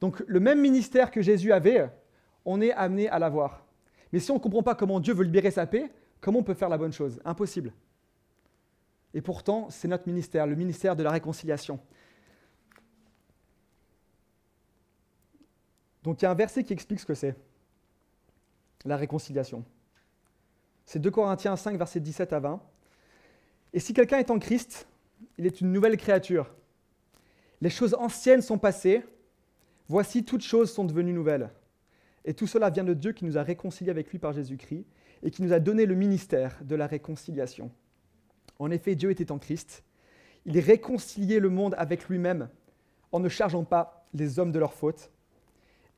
[0.00, 1.90] Donc le même ministère que Jésus avait,
[2.44, 3.66] on est amené à l'avoir.
[4.12, 6.54] Mais si on ne comprend pas comment Dieu veut libérer sa paix, comment on peut
[6.54, 7.20] faire la bonne chose?
[7.24, 7.72] Impossible.
[9.14, 11.78] Et pourtant, c'est notre ministère, le ministère de la réconciliation.
[16.02, 17.36] Donc il y a un verset qui explique ce que c'est
[18.84, 19.64] la réconciliation.
[20.84, 22.60] C'est 2 Corinthiens 5, versets 17 à 20.
[23.72, 24.86] Et si quelqu'un est en Christ,
[25.38, 26.52] il est une nouvelle créature.
[27.60, 29.04] Les choses anciennes sont passées,
[29.88, 31.50] voici toutes choses sont devenues nouvelles.
[32.24, 34.84] Et tout cela vient de Dieu qui nous a réconciliés avec lui par Jésus-Christ
[35.22, 37.70] et qui nous a donné le ministère de la réconciliation.
[38.58, 39.84] En effet, Dieu était en Christ.
[40.44, 42.48] Il réconciliait le monde avec lui-même
[43.12, 45.10] en ne chargeant pas les hommes de leurs fautes.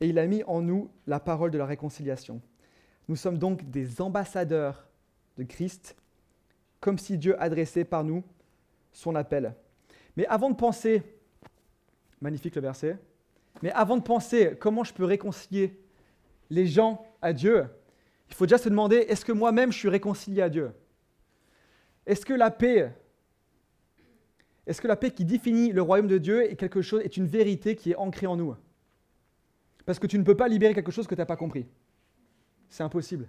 [0.01, 2.41] Et il a mis en nous la parole de la réconciliation.
[3.07, 4.87] Nous sommes donc des ambassadeurs
[5.37, 5.95] de Christ,
[6.79, 8.23] comme si Dieu adressait par nous
[8.93, 9.53] son appel.
[10.15, 11.03] Mais avant de penser,
[12.21, 12.97] magnifique le verset,
[13.61, 15.79] mais avant de penser comment je peux réconcilier
[16.49, 17.65] les gens à Dieu,
[18.29, 20.71] il faut déjà se demander, est-ce que moi-même je suis réconcilié à Dieu?
[22.05, 22.91] Est-ce que la paix,
[24.65, 27.27] est-ce que la paix qui définit le royaume de Dieu est quelque chose, est une
[27.27, 28.55] vérité qui est ancrée en nous?
[29.85, 31.67] Parce que tu ne peux pas libérer quelque chose que tu n'as pas compris.
[32.69, 33.27] C'est impossible.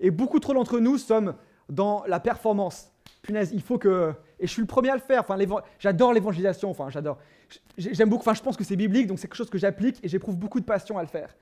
[0.00, 1.34] Et beaucoup trop d'entre nous sommes
[1.68, 2.90] dans la performance.
[3.22, 4.12] Punaise, il faut que.
[4.38, 5.20] Et je suis le premier à le faire.
[5.20, 5.36] Enfin,
[5.78, 6.70] j'adore l'évangélisation.
[6.70, 7.18] Enfin, j'adore.
[7.76, 8.22] J'aime beaucoup.
[8.22, 10.60] Enfin, je pense que c'est biblique, donc c'est quelque chose que j'applique et j'éprouve beaucoup
[10.60, 11.34] de passion à le faire.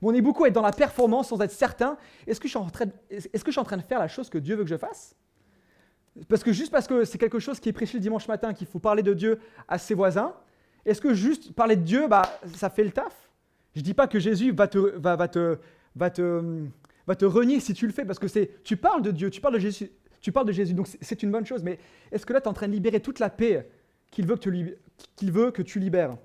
[0.00, 1.96] Mais on est beaucoup à être dans la performance sans être certain.
[2.26, 2.92] Est-ce que, je suis en train de...
[3.10, 4.76] est-ce que je suis en train de faire la chose que Dieu veut que je
[4.76, 5.16] fasse?
[6.28, 8.68] Parce que juste parce que c'est quelque chose qui est prêché le dimanche matin, qu'il
[8.68, 10.34] faut parler de Dieu à ses voisins,
[10.84, 12.22] est-ce que juste parler de Dieu, bah,
[12.54, 13.30] ça fait le taf?
[13.74, 15.58] Je ne dis pas que Jésus va te, va te,
[15.96, 16.66] va te,
[17.06, 19.54] va renier si tu le fais, parce que c'est, tu parles de Dieu, tu parles
[19.54, 21.62] de Jésus, tu parles de Jésus, donc c'est une bonne chose.
[21.62, 21.78] Mais
[22.10, 23.68] est-ce que là, tu es en train de libérer toute la paix
[24.10, 26.16] qu'il veut que tu, libères?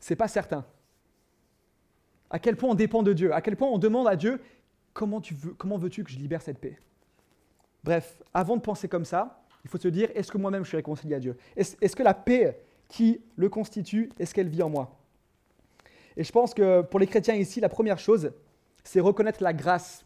[0.00, 0.64] C'est pas certain.
[2.30, 4.40] À quel point on dépend de Dieu À quel point on demande à Dieu
[4.92, 6.78] comment veux-tu que je libère cette paix?
[7.82, 10.76] Bref, avant de penser comme ça, il faut se dire est-ce que moi-même je suis
[10.76, 11.36] réconcilié à Dieu?
[11.56, 14.96] Est-ce que la paix qui le constitue, est-ce qu'elle vit en moi?
[16.16, 18.32] Et je pense que pour les chrétiens ici, la première chose,
[18.84, 20.04] c'est reconnaître la grâce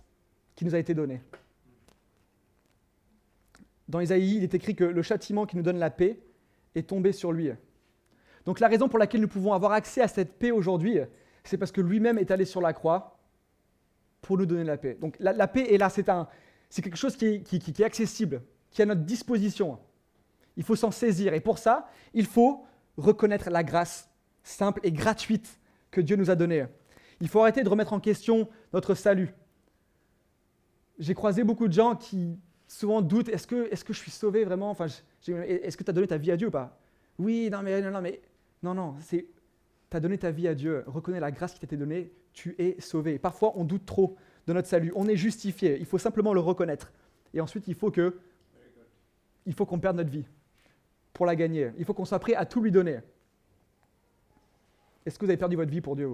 [0.55, 1.21] qui nous a été donnée.
[3.89, 6.21] Dans Isaïe, il est écrit que le châtiment qui nous donne la paix
[6.75, 7.51] est tombé sur lui.
[8.45, 10.99] Donc la raison pour laquelle nous pouvons avoir accès à cette paix aujourd'hui,
[11.45, 13.19] c'est parce que lui-même est allé sur la croix
[14.21, 14.97] pour nous donner la paix.
[15.01, 18.85] Donc la, paix est là, c'est, quelque chose qui est, qui est accessible, qui est
[18.85, 19.79] à notre disposition.
[20.57, 21.35] Il faut s'en saisir.
[21.35, 22.67] Et pour ça, il faut
[22.97, 24.11] reconnaître la grâce
[24.43, 25.58] simple et gratuite
[25.91, 26.67] que Dieu nous a donné.
[27.21, 29.35] Il faut arrêter de remettre en question notre salut.
[30.99, 34.45] J'ai croisé beaucoup de gens qui souvent doutent est-ce que, est que je suis sauvé
[34.45, 34.71] vraiment?
[34.71, 34.87] Enfin,
[35.27, 36.79] Est-ce que tu as donné ta vie à Dieu ou pas?
[37.19, 38.21] Oui, non, mais non, non, mais
[38.63, 39.27] non, non, c'est
[39.91, 42.55] tu as donné ta vie à Dieu, reconnais la grâce qui t'a été donnée, tu
[42.59, 43.19] es sauvé.
[43.19, 46.93] Parfois, on doute trop de notre salut, on est justifié, il faut simplement le reconnaître.
[47.33, 48.19] Et ensuite, il faut que
[49.47, 50.27] il faut qu'on perde notre vie
[51.15, 51.71] pour la gagner.
[51.79, 52.99] Il faut qu'on soit prêt à tout lui donner.
[55.09, 56.07] Est-ce que vous avez perdu votre vie pour Dieu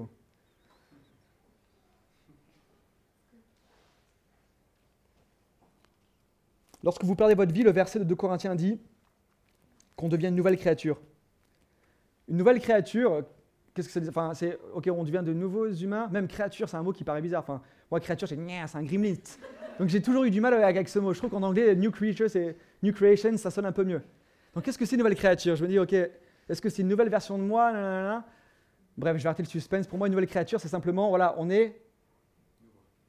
[6.85, 8.79] Lorsque vous perdez votre vie, le verset de 2 Corinthiens dit
[9.97, 11.01] qu'on devient une nouvelle créature.
[12.29, 13.25] Une nouvelle créature,
[13.75, 16.07] qu'est-ce que ça dit Enfin, c'est ok, on devient de nouveaux humains.
[16.13, 17.43] Même créature, c'est un mot qui paraît bizarre.
[17.43, 19.15] Enfin, moi, créature, c'est c'est un gremlin.
[19.81, 21.13] Donc j'ai toujours eu du mal avec, ce mot.
[21.13, 24.03] Je trouve qu'en anglais, new creature, c'est new creation, ça sonne un peu mieux.
[24.55, 25.57] Donc qu'est-ce que c'est une nouvelle créature?
[25.57, 28.23] Je me dis, ok, est-ce que c'est une nouvelle version de moi?
[28.97, 29.87] Bref, je vais arrêter le suspense.
[29.87, 31.81] Pour moi, une nouvelle créature, c'est simplement, voilà, on est,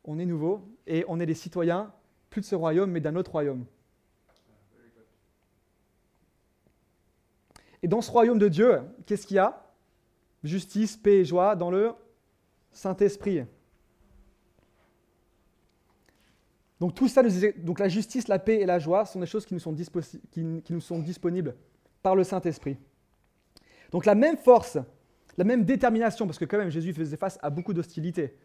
[0.03, 1.93] on est nouveau et on est des citoyens
[2.29, 3.65] plus de ce royaume, mais d'un autre royaume.
[7.81, 9.63] Et dans ce royaume de Dieu, qu'est-ce qu'il y a?
[10.43, 11.93] Justice, paix et joie dans le
[12.71, 13.45] Saint-Esprit.
[16.79, 17.23] Donc tout ça,
[17.57, 19.73] donc la justice, la paix et la joie sont des choses qui nous sont,
[20.31, 21.55] qui nous sont disponibles
[22.03, 22.77] par le Saint-Esprit.
[23.91, 24.77] Donc la même force,
[25.37, 28.35] la même détermination, parce que quand même Jésus faisait face à beaucoup d'hostilité.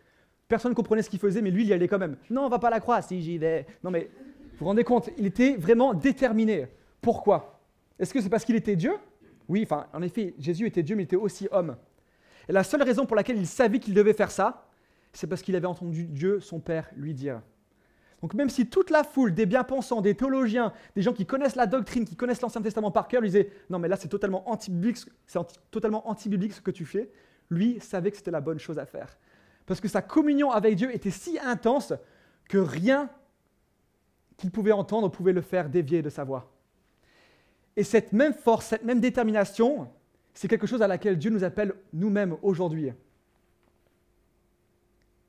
[0.49, 2.17] Personne ne comprenait ce qu'il faisait, mais lui, il y allait quand même.
[2.29, 3.67] Non, on va pas à la croix, si j'y vais.
[3.85, 4.11] Non mais,
[4.53, 6.67] vous vous rendez compte, il était vraiment déterminé.
[7.01, 7.61] Pourquoi?
[7.99, 8.95] Est-ce que c'est parce qu'il était Dieu?
[9.49, 11.77] Oui, enfin, en effet, Jésus était Dieu, mais il était aussi homme.
[12.49, 14.67] Et la seule raison pour laquelle il savait qu'il devait faire ça,
[15.13, 17.43] c'est parce qu'il avait entendu Dieu, son Père, lui dire.
[18.23, 21.67] Donc même si toute la foule des bien-pensants, des théologiens, des gens qui connaissent la
[21.67, 24.99] doctrine, qui connaissent l'Ancien Testament par cœur, lui disaient non mais là c'est totalement anti-biblique,
[25.27, 25.39] c'est
[25.71, 27.11] totalement anti-biblique ce que tu fais,
[27.51, 29.19] lui savait que c'était la bonne chose à faire.
[29.67, 31.93] Parce que sa communion avec Dieu était si intense
[32.49, 33.09] que rien
[34.37, 36.53] qu'il pouvait entendre pouvait le faire dévier de sa voix.
[37.77, 39.89] Et cette même force, cette même détermination,
[40.35, 42.93] c'est quelque chose à laquelle Dieu nous appelle nous-mêmes aujourd'hui.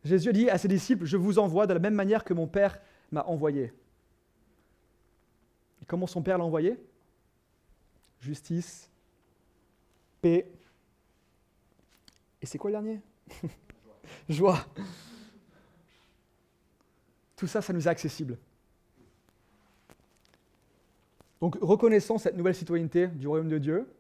[0.04, 2.80] Jésus dit à ses disciples, je vous envoie de la même manière que mon Père
[3.12, 3.72] m'a envoyé.
[5.88, 6.78] Comment son Père l'a envoyé?
[8.20, 8.90] Justice,
[10.22, 10.50] paix.
[12.42, 13.02] Et c'est quoi le dernier?
[14.30, 14.66] Joie.
[17.36, 18.38] Tout ça, ça nous est accessible.
[21.42, 23.94] Donc reconnaissons cette nouvelle citoyenneté du royaume de Dieu.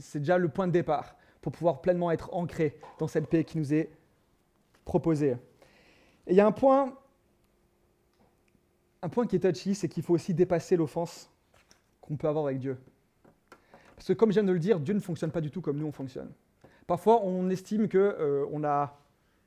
[0.00, 3.58] C'est déjà le point de départ pour pouvoir pleinement être ancré dans cette paix qui
[3.58, 3.90] nous est
[4.84, 5.36] proposé.
[6.26, 6.96] Et il y a un point,
[9.02, 11.30] un point qui est touchy, c'est qu'il faut aussi dépasser l'offense
[12.00, 12.76] qu'on peut avoir avec Dieu.
[13.96, 15.78] Parce que comme je viens de le dire, Dieu ne fonctionne pas du tout comme
[15.78, 16.32] nous on fonctionne.
[16.86, 18.98] Parfois, on estime que euh, on a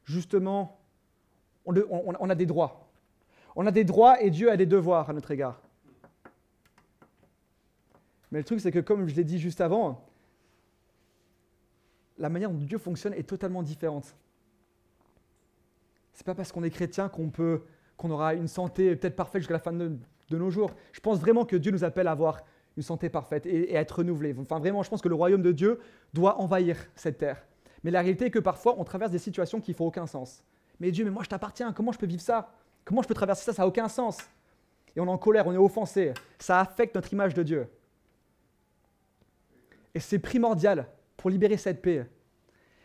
[0.06, 0.80] justement,
[1.65, 2.89] on a des droits.
[3.56, 5.62] On a des droits et Dieu a des devoirs à notre égard.
[8.32, 10.06] Mais le truc, c'est que comme je l'ai dit juste avant,
[12.17, 14.15] la manière dont Dieu fonctionne est totalement différente.
[16.18, 17.62] C'est pas parce qu'on est chrétien qu'on peut,
[17.96, 20.00] qu'on aura une santé peut-être parfaite jusqu'à la fin de,
[20.32, 20.72] nos jours.
[20.92, 22.40] Je pense vraiment que Dieu nous appelle à avoir
[22.76, 24.36] une santé parfaite et, à être renouvelé.
[24.40, 25.80] Enfin, vraiment, je pense que le royaume de Dieu
[26.16, 27.46] doit envahir cette terre.
[27.84, 30.44] Mais la réalité est que parfois, on traverse des situations qui font aucun sens.
[30.80, 32.52] Mais Dieu, mais moi je t'appartiens, comment je peux vivre ça?
[32.84, 33.54] Comment je peux traverser ça?
[33.54, 34.18] Ça n'a aucun sens.
[34.96, 36.16] Et on est en colère, on est offensé.
[36.40, 37.68] Ça affecte notre image de Dieu.
[39.94, 42.08] Et c'est primordial pour libérer cette paix.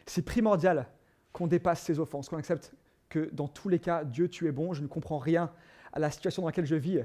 [0.05, 0.87] C'est primordial
[1.33, 2.75] qu'on dépasse ces offenses, qu'on accepte
[3.12, 5.53] que dans tous les cas, Dieu, tu es bon, je ne comprends rien
[5.92, 7.01] à la situation dans laquelle je vis.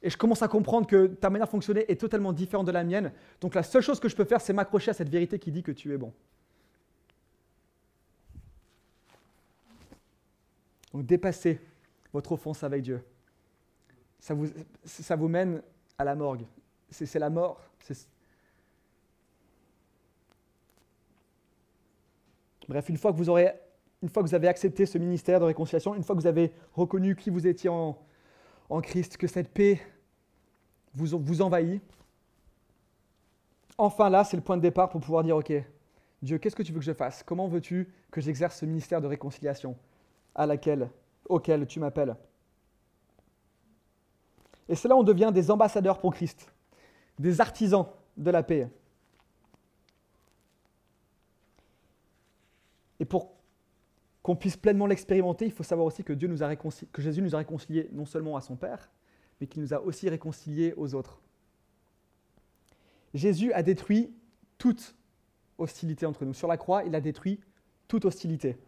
[0.00, 2.84] Et je commence à comprendre que ta manière de fonctionner est totalement différente de la
[2.84, 3.12] mienne.
[3.40, 5.64] Donc la seule chose que je peux faire, c'est m'accrocher à cette vérité qui dit
[5.64, 6.12] que tu es bon.
[10.92, 11.60] Donc dépassez
[12.12, 13.02] votre offense avec Dieu.
[14.20, 14.46] Ça vous,
[14.84, 15.62] ça vous mène
[15.98, 16.46] à la morgue.
[16.90, 17.60] C'est la mort.
[22.68, 23.52] Bref, une fois que vous aurez
[24.02, 26.52] une fois que vous avez accepté ce ministère de réconciliation, une fois que vous avez
[26.72, 27.96] reconnu qui vous étiez en,
[28.82, 29.80] Christ, que cette paix
[30.94, 31.82] vous, vous envahit,
[33.76, 35.52] enfin là, c'est le point de départ pour pouvoir dire, OK,
[36.22, 37.22] Dieu, qu'est-ce que tu veux que je fasse?
[37.22, 39.76] Comment veux-tu que j'exerce ce ministère de réconciliation
[40.34, 40.90] à laquelle,
[41.28, 42.16] auquel tu m'appelles?
[44.68, 46.52] Et c'est là où on devient des ambassadeurs pour Christ,
[47.18, 48.68] des artisans de la paix.
[53.00, 53.37] Et pour
[54.28, 57.34] qu'on puisse pleinement l'expérimenter, il faut savoir aussi que, Dieu nous a que Jésus nous
[57.34, 58.90] a réconciliés non seulement à son Père,
[59.40, 61.22] mais qu'il nous a aussi réconciliés aux autres.
[63.14, 64.12] Jésus a détruit
[64.58, 64.94] toute
[65.56, 66.34] hostilité entre nous.
[66.34, 67.40] Sur la croix, il a détruit
[67.88, 68.58] toute hostilité.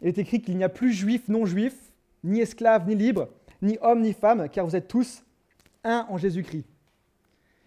[0.00, 3.28] Il est écrit qu'il n'y a plus juif, non juif, ni esclave, ni libre,
[3.60, 5.24] ni homme, ni femme, car vous êtes tous
[5.84, 6.64] un en Jésus-Christ.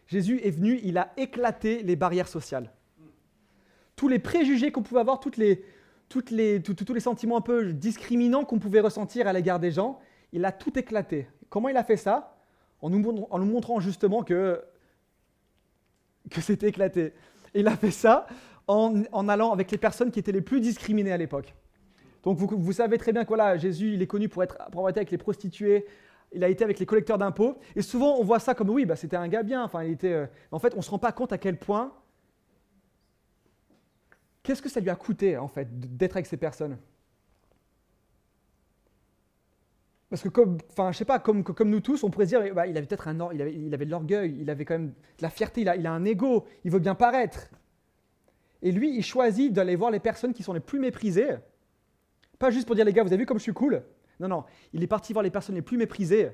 [0.08, 2.72] Jésus est venu, il a éclaté les barrières sociales.
[3.96, 5.64] Tous les préjugés qu'on pouvait avoir, toutes les,
[6.10, 10.00] toutes les, tous les sentiments un peu discriminants qu'on pouvait ressentir à l'égard des gens,
[10.32, 11.28] il a tout éclaté.
[11.50, 12.38] Comment il a fait ça?
[12.82, 14.62] En nous, montrant justement que,
[16.30, 17.14] que c'était éclaté.
[17.56, 18.28] Il a fait ça
[18.68, 21.56] en, en, allant avec les personnes qui étaient les plus discriminées à l'époque.
[22.24, 24.82] Donc vous, vous, savez très bien que voilà, Jésus, il est connu pour, être, pour
[24.82, 25.86] avoir été avec les prostituées,
[26.34, 27.58] il a été avec les collecteurs d'impôts.
[27.76, 29.64] Et souvent, on voit ça comme oui, bah, c'était un gars bien.
[29.64, 31.94] Enfin, il était, euh, En fait, on ne se rend pas compte à quel point
[34.48, 36.78] Qu'est-ce que ça lui a coûté, en fait, d'être avec ces personnes?
[40.10, 42.78] Parce que, comme, enfin, je sais pas, comme, nous tous, on pourrait dire, bah, il
[42.78, 45.30] avait peut-être un, il avait, il avait de l'orgueil, il avait quand même de la
[45.30, 47.50] fierté, il a, il a un ego, il veut bien paraître.
[48.62, 51.36] Et lui, il choisit d'aller voir les personnes qui sont les plus méprisées,
[52.40, 53.84] pas juste pour dire les gars, vous avez vu comme je suis cool,
[54.22, 56.32] Non, non, il est parti voir les personnes les plus méprisées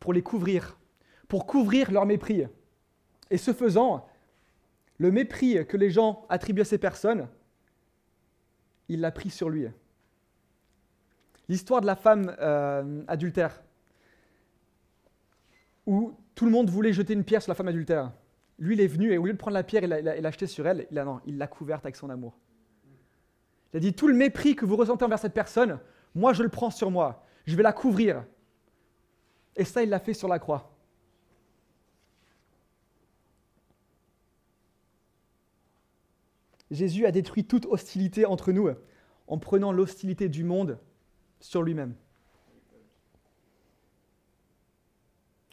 [0.00, 0.76] pour les couvrir,
[1.28, 2.46] pour couvrir leur mépris.
[3.30, 4.08] Et ce faisant,
[5.00, 7.26] le mépris que les gens attribuent à ces personnes,
[8.90, 9.66] il l'a pris sur lui.
[11.48, 13.62] L'histoire de la femme euh, adultère,
[15.86, 18.12] où tout le monde voulait jeter une pierre sur la femme adultère.
[18.58, 20.86] Lui, il est venu et au lieu de prendre la pierre et l'acheter sur elle,
[20.90, 22.38] il l'a il couverte avec son amour.
[23.72, 25.78] Il a dit Tout le mépris que vous ressentez envers cette personne,
[26.14, 27.24] moi je le prends sur moi.
[27.46, 28.22] Je vais la couvrir.
[29.56, 30.70] Et ça, il l'a fait sur la croix.
[36.70, 38.68] Jésus a détruit toute hostilité entre nous
[39.26, 40.78] en prenant l'hostilité du monde
[41.40, 41.94] sur lui-même.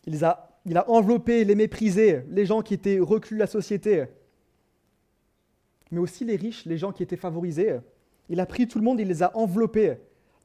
[0.05, 0.53] Il a,
[0.87, 4.05] enveloppé les méprisés, les gens qui étaient reclus de la société,
[5.91, 7.77] mais aussi les riches, les gens qui étaient favorisés.
[8.29, 9.97] Il a pris tout le monde, il les a enveloppés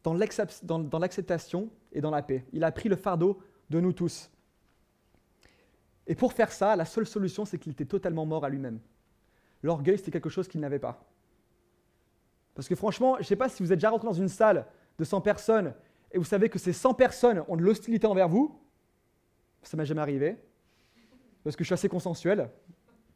[0.03, 2.45] dans l'acceptation et dans la paix.
[2.53, 4.31] Il a pris le fardeau de nous tous.
[6.07, 8.81] Et pour faire ça, la seule solution, c'est qu'il était totalement mort à lui-même.
[9.63, 11.05] L'orgueil, c'était quelque chose qu'il n'avait pas.
[12.55, 14.67] Parce que franchement, je ne sais pas si vous êtes déjà rentré dans une salle
[14.99, 15.75] de 100 personnes
[16.11, 18.61] et vous savez que ces 100 personnes ont de l'hostilité envers vous.
[19.63, 20.37] Ça m'est jamais arrivé.
[21.45, 22.51] Parce que je suis assez consensuel.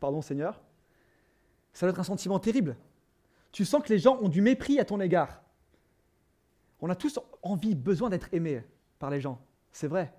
[0.00, 0.62] Pardon Seigneur.
[1.72, 2.76] Ça doit être un sentiment terrible.
[3.52, 5.42] Tu sens que les gens ont du mépris à ton égard.
[6.80, 8.62] On a tous envie, besoin d'être aimés
[8.98, 9.40] par les gens.
[9.72, 10.12] C'est vrai.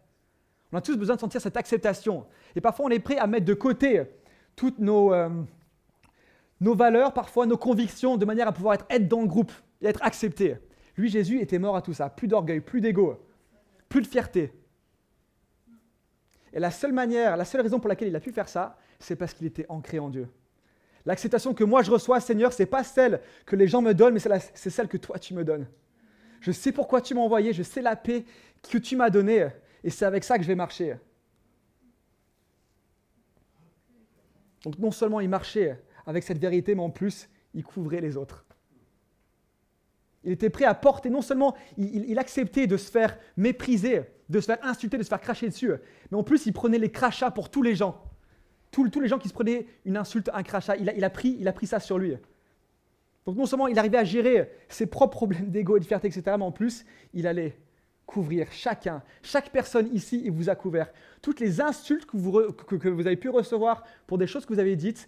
[0.71, 2.27] On a tous besoin de sentir cette acceptation.
[2.55, 4.03] Et parfois, on est prêt à mettre de côté
[4.55, 5.29] toutes nos, euh,
[6.59, 9.87] nos valeurs, parfois nos convictions, de manière à pouvoir être, être dans le groupe et
[9.87, 10.57] être accepté.
[10.95, 12.09] Lui, Jésus, était mort à tout ça.
[12.09, 13.23] Plus d'orgueil, plus d'ego,
[13.89, 14.51] plus de fierté.
[16.53, 19.15] Et la seule manière, la seule raison pour laquelle il a pu faire ça, c'est
[19.15, 20.27] parce qu'il était ancré en Dieu.
[21.05, 24.39] L'acceptation que moi je reçois, Seigneur, c'est pas celle que les gens me donnent, mais
[24.53, 25.67] c'est celle que toi tu me donnes.
[26.41, 28.25] Je sais pourquoi tu m'as envoyé, je sais la paix
[28.69, 29.47] que tu m'as donnée,
[29.83, 30.97] et c'est avec ça que je vais marcher.
[34.63, 38.45] Donc non seulement il marchait avec cette vérité, mais en plus, il couvrait les autres.
[40.23, 44.47] Il était prêt à porter, non seulement il, acceptait de se faire mépriser, de se
[44.47, 45.71] faire insulter, de se faire cracher dessus,
[46.11, 48.01] mais en plus il prenait les crachats pour tous les gens.
[48.71, 51.53] Tous, les gens qui se prenaient une insulte, un crachat, il a, pris, il a
[51.53, 52.15] pris ça sur lui.
[53.25, 56.23] Donc non seulement il arrivait à gérer ses propres problèmes d'ego et de fierté, etc.,
[56.37, 57.57] mais en plus, il allait
[58.07, 60.91] couvrir chacun, chaque personne ici, il vous a couvert.
[61.21, 65.07] Toutes les insultes que vous, avez pu recevoir pour des choses que vous avez dites,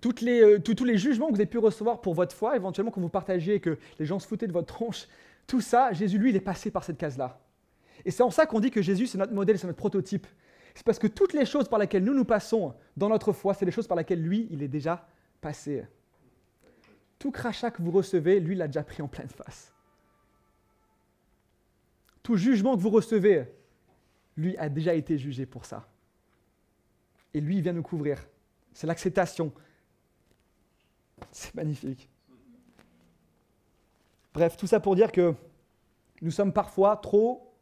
[0.00, 2.90] toutes les, euh, tous les jugements que vous avez pu recevoir pour votre foi, éventuellement
[2.90, 5.06] quand vous partagiez que les gens se foutaient de votre tronche,
[5.46, 7.40] tout ça, Jésus, lui, il est passé par cette case-là.
[8.04, 10.26] Et c'est en ça qu'on dit que Jésus, c'est notre modèle, c'est notre prototype.
[10.74, 13.64] C'est parce que toutes les choses par lesquelles nous nous passons dans notre foi, c'est
[13.64, 15.06] les choses par lesquelles lui, il est déjà
[15.40, 15.84] passé.
[17.18, 19.72] Tout crachat que vous recevez, lui, l'a déjà pris en pleine face.
[22.22, 23.44] Tout jugement que vous recevez,
[24.36, 25.86] lui a déjà été jugé pour ça.
[27.34, 28.24] Et lui, il vient nous couvrir.
[28.72, 29.52] C'est l'acceptation.
[31.30, 32.08] C'est magnifique.
[34.34, 35.34] Bref, tout ça pour dire que
[36.20, 37.54] nous sommes parfois trop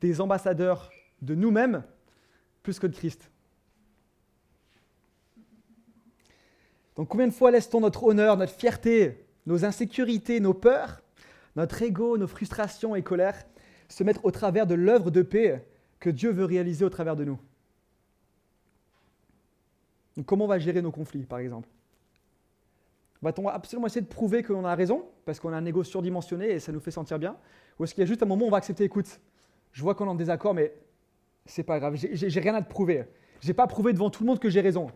[0.00, 0.90] des ambassadeurs
[1.22, 1.84] de nous-mêmes
[2.62, 3.30] plus que de Christ.
[6.96, 11.02] Donc combien de fois laisse-t-on notre honneur, notre fierté, nos insécurités, nos peurs,
[11.54, 13.44] notre ego, nos frustrations et colères
[13.88, 15.68] se mettre au travers de l'œuvre de paix
[16.00, 17.38] que Dieu veut réaliser au travers de nous?
[20.24, 21.68] Comment on va gérer nos conflits, par exemple?
[23.22, 26.58] Va-t-on absolument essayer de prouver qu'on a raison, parce qu'on a un ego surdimensionné et
[26.58, 27.36] ça nous fait sentir bien?
[27.78, 29.20] Ou est-ce qu'il y a juste un moment où on va accepter, écoute,
[29.72, 30.74] je vois qu'on est en désaccord, mais
[31.44, 33.04] c'est pas grave, j'ai rien à te prouver.
[33.40, 34.88] J'ai pas prouvé devant tout le monde que j'ai raison.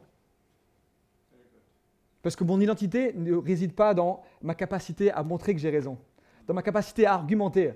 [2.23, 5.99] Parce que mon identité ne réside pas dans ma capacité à montrer que j'ai raison,
[6.47, 7.73] dans ma capacité à argumenter.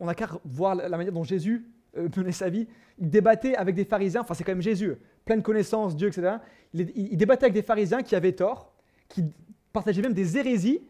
[0.00, 2.66] On n'a qu'à voir la manière dont Jésus euh, menait sa vie.
[2.98, 6.36] Il débattait avec des pharisiens, enfin c'est quand même Jésus, plein de connaissances, Dieu, etc.
[6.72, 8.72] Il, débattait avec des pharisiens qui avaient tort,
[9.08, 9.24] qui
[9.72, 10.80] partageaient même des hérésies,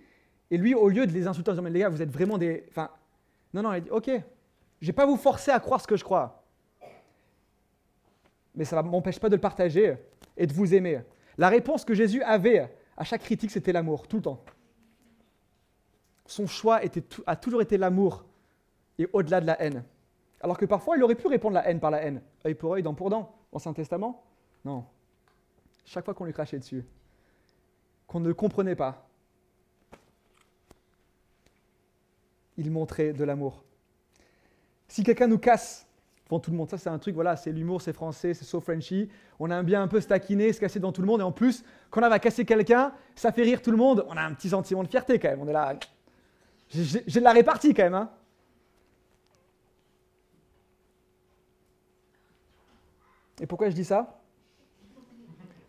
[0.51, 2.65] et lui, au lieu de les insulter en disant, les gars, vous êtes vraiment des...
[2.69, 2.91] Enfin,
[3.53, 4.11] non, non, il dit, ok,
[4.81, 6.45] je vais pas vous forcer à croire ce que je crois.
[8.55, 9.97] Mais ça ne m'empêche pas de le partager
[10.37, 11.01] et de vous aimer.
[11.39, 14.45] La réponse que Jésus avait à chaque critique, c'était l'amour, tout le temps.
[16.27, 18.25] Son choix était, a toujours été l'amour
[18.99, 19.85] et au-delà de la haine.
[20.41, 22.83] Alors que parfois, il aurait pu répondre la haine par la haine, œil pour œil,
[22.83, 24.23] dent pour dent, Ancien Testament.
[24.65, 24.85] Non.
[25.85, 26.85] Chaque fois qu'on lui crachait dessus,
[28.07, 29.07] qu'on ne comprenait pas,
[32.57, 33.63] il montrait de l'amour.
[34.89, 35.87] Si quelqu'un nous casse
[36.27, 36.71] devant tout le monde.
[36.71, 39.09] Ça, c'est un truc, voilà, c'est l'humour, c'est français, c'est so Frenchy.
[39.39, 41.21] On aime bien un peu se se casser devant tout le monde.
[41.21, 44.07] Et en plus, quand on va casser quelqu'un, ça fait rire tout le monde.
[44.09, 45.41] On a un petit sentiment de fierté quand même.
[45.41, 45.79] On est là.
[46.71, 47.95] J'ai de la répartie quand même.
[47.95, 48.11] Hein.
[53.41, 54.21] Et pourquoi je dis ça?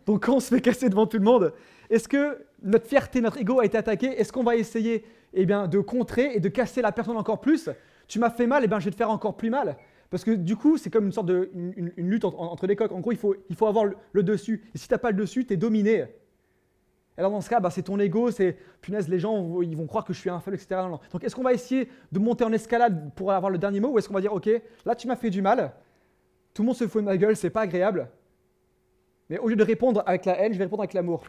[0.06, 1.52] Donc quand on se fait casser devant tout le monde,
[1.90, 4.06] est-ce que notre fierté, notre ego a été attaqué?
[4.06, 5.04] Est-ce qu'on va essayer
[5.34, 7.68] eh bien, de contrer et de casser la personne encore plus?
[8.08, 9.76] Tu m'as fait mal, eh bien, je vais te faire encore plus mal.
[10.10, 12.92] Parce que du coup, c'est comme une sorte de une, lutte entre, les coques.
[12.92, 14.64] En gros, il faut, il faut avoir le, dessus.
[14.74, 16.06] Et si tu n'as pas le dessus, tu es dominé.
[17.18, 20.04] Alors dans ce cas, bah, c'est ton ego, c'est punaise, les gens ils vont croire
[20.04, 20.82] que je suis un faible, etc.
[21.12, 23.88] Donc est-ce qu'on va essayer de monter en escalade pour avoir le dernier mot?
[23.88, 24.50] Ou est-ce qu'on va dire ok,
[24.84, 25.72] là tu m'as fait du mal,
[26.52, 28.10] tout le monde se fout de ma gueule, c'est pas agréable,
[29.30, 31.24] mais au lieu de répondre avec la haine, je vais répondre avec l'amour.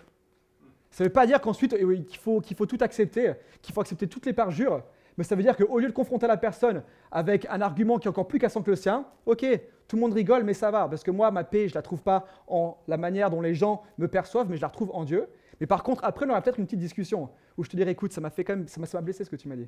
[0.91, 2.17] Ça ne veut pas dire qu'ensuite euh, qu'il
[2.55, 4.83] faut, tout accepter, qu'il faut accepter toutes les parjures,
[5.17, 8.09] mais ça veut dire qu'au lieu de confronter la personne avec un argument qui est
[8.09, 9.45] encore plus cassant que le sien, ok,
[9.87, 11.81] tout le monde rigole, mais ça va, parce que moi, ma paix, je ne la
[11.81, 15.03] trouve pas en la manière dont les gens me perçoivent, mais je la retrouve en
[15.05, 15.27] Dieu.
[15.59, 18.13] Mais par contre, après, on aura peut-être une petite discussion où je te dirai, écoute,
[18.13, 19.67] ça m'a fait quand même, ça m'a blessé ce que tu m'as dit.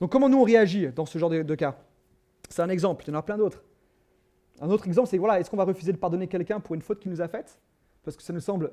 [0.00, 1.76] Donc comment nous on réagit dans ce genre de, cas?
[2.48, 3.62] C'est un exemple, il y en a plein d'autres.
[4.60, 7.00] Un autre exemple, c'est voilà, est-ce qu'on va refuser de pardonner quelqu'un pour une faute
[7.00, 7.58] qu'il nous a faite?
[8.02, 8.72] Parce que ça nous semble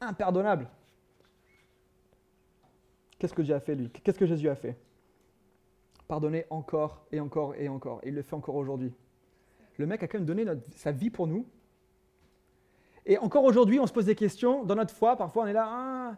[0.00, 0.68] impardonnable.
[3.18, 3.88] Qu'est-ce que Dieu a fait lui?
[3.88, 4.76] Qu'est-ce que Jésus a fait?
[6.06, 8.00] Pardonner encore et encore et encore.
[8.02, 8.92] Et il le fait encore aujourd'hui.
[9.78, 11.46] Le mec a quand même donné sa vie pour nous.
[13.06, 14.64] Et encore aujourd'hui, on se pose des questions.
[14.64, 16.16] Dans notre foi, parfois, on est là, ah,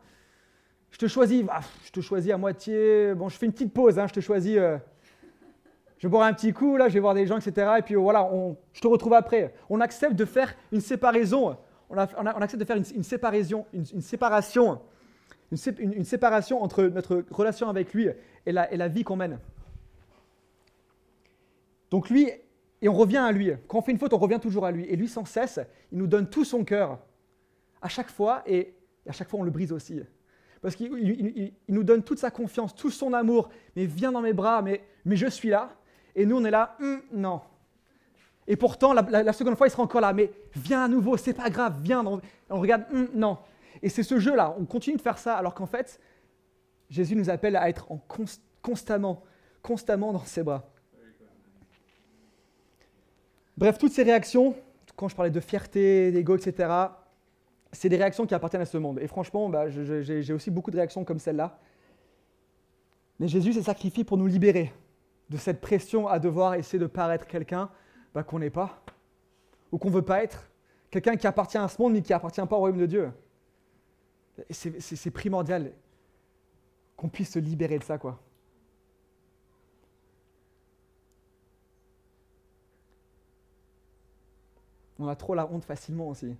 [0.90, 3.14] je te choisis, ah, je te choisis à moitié.
[3.14, 4.56] Bon, je fais une petite pause, hein, je te choisis.
[4.58, 4.78] Euh,
[6.04, 7.76] je vais boire un petit coup, là, je vais voir des gens, etc.
[7.78, 9.54] Et puis voilà, on, je te retrouve après.
[9.70, 11.56] On accepte de faire une séparation.
[11.88, 14.82] On, accepte de faire une, séparation, une, séparation,
[15.50, 18.08] une, séparation entre notre relation avec lui
[18.44, 19.38] et la, vie qu'on mène.
[21.90, 22.28] Donc lui,
[22.82, 23.52] et on revient à lui.
[23.66, 24.84] Quand on fait une faute, on revient toujours à lui.
[24.84, 25.58] Et lui, sans cesse,
[25.90, 26.98] il nous donne tout son cœur.
[27.80, 28.74] À chaque fois, et
[29.08, 30.02] à chaque fois, on le brise aussi.
[30.60, 33.48] Parce qu'il nous donne toute sa confiance, tout son amour.
[33.74, 35.74] Mais viens dans mes bras, mais je suis là.
[36.14, 37.40] Et nous, on est là, hum, non.
[38.46, 40.12] Et pourtant, la, seconde fois, il sera encore là.
[40.12, 42.04] Mais viens à nouveau, c'est pas grave, viens.
[42.04, 42.20] On,
[42.60, 43.38] regarde, hum, non.
[43.82, 44.54] Et c'est ce jeu-là.
[44.58, 46.00] On continue de faire ça, alors qu'en fait,
[46.90, 48.00] Jésus nous appelle à être en
[48.62, 49.22] constamment,
[49.62, 50.70] constamment dans ses bras.
[53.56, 54.54] Bref, toutes ces réactions,
[54.96, 56.68] quand je parlais de fierté, d'ego, etc.,
[57.72, 58.98] c'est des réactions qui appartiennent à ce monde.
[59.00, 61.58] Et franchement, bah, j'ai aussi beaucoup de réactions comme celle-là.
[63.18, 64.72] Mais Jésus s'est sacrifié pour nous libérer
[65.34, 67.68] de cette pression à devoir essayer de paraître quelqu'un
[68.14, 68.80] bah, qu'on n'est pas,
[69.72, 70.48] ou qu'on ne veut pas être,
[70.92, 73.12] quelqu'un qui appartient à ce monde mais qui appartient pas au royaume de Dieu.
[74.48, 75.72] C'est primordial
[76.96, 78.20] qu'on puisse se libérer de ça, quoi.
[85.00, 86.36] On a trop la honte facilement aussi.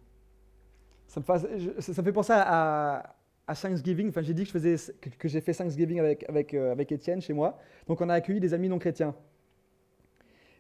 [1.08, 3.16] Ça me, ça fait penser à,
[3.46, 4.08] à Thanksgiving.
[4.08, 7.32] Enfin, j'ai dit que, je que, j'ai fait Thanksgiving avec, avec, euh, avec Étienne chez
[7.32, 7.58] moi.
[7.86, 9.14] Donc, on a accueilli des amis non chrétiens.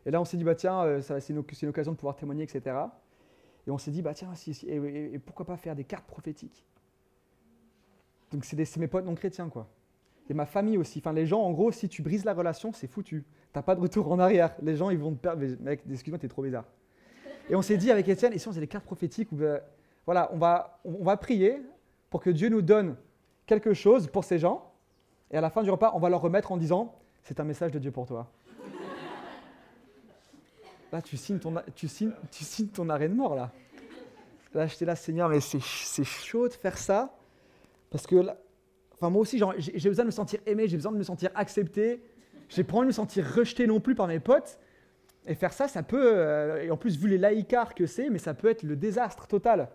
[0.06, 2.44] Et là, on s'est dit, bah, tiens, euh, c'est, une, une, occasion de pouvoir témoigner,
[2.44, 2.76] etc.
[3.66, 4.32] Et on s'est dit, bah, tiens,
[4.66, 6.66] et, pourquoi pas faire des cartes prophétiques?
[8.30, 9.68] Donc, c'est, mes potes non chrétiens, quoi.
[10.28, 10.98] Et ma famille aussi.
[10.98, 13.24] Enfin, les gens, en gros, si tu brises la relation, c'est foutu.
[13.52, 14.54] T'as pas de retour en arrière.
[14.62, 15.44] Les gens, ils vont te perdre.
[15.60, 16.64] Mec, excuse-moi, t'es trop bizarre.
[17.50, 19.60] Et on s'est dit avec Étienne, et si on faisait des cartes prophétiques où, ben,
[20.06, 21.60] voilà, on va, on va prier
[22.14, 22.94] pour que Dieu nous donne
[23.44, 24.72] quelque chose pour ces gens,
[25.32, 26.94] et à la fin du repas, on va leur remettre en disant,
[27.24, 28.30] c'est un message de Dieu pour toi.
[30.92, 31.88] Là, tu signes ton, tu
[32.30, 33.50] tu ton arrêt de mort, là.
[34.54, 37.16] Là, j'étais là, Seigneur, mais c'est chaud de faire ça,
[37.90, 38.24] parce que,
[38.92, 42.00] enfin, moi aussi, j'ai besoin de me sentir aimé, j'ai besoin de me sentir accepté,
[42.48, 44.60] j'ai pas envie de me sentir rejeté non plus par mes potes,
[45.26, 48.20] et faire ça, ça peut, euh, et en plus vu les laïcars que c'est, mais
[48.20, 49.68] ça peut être le désastre total.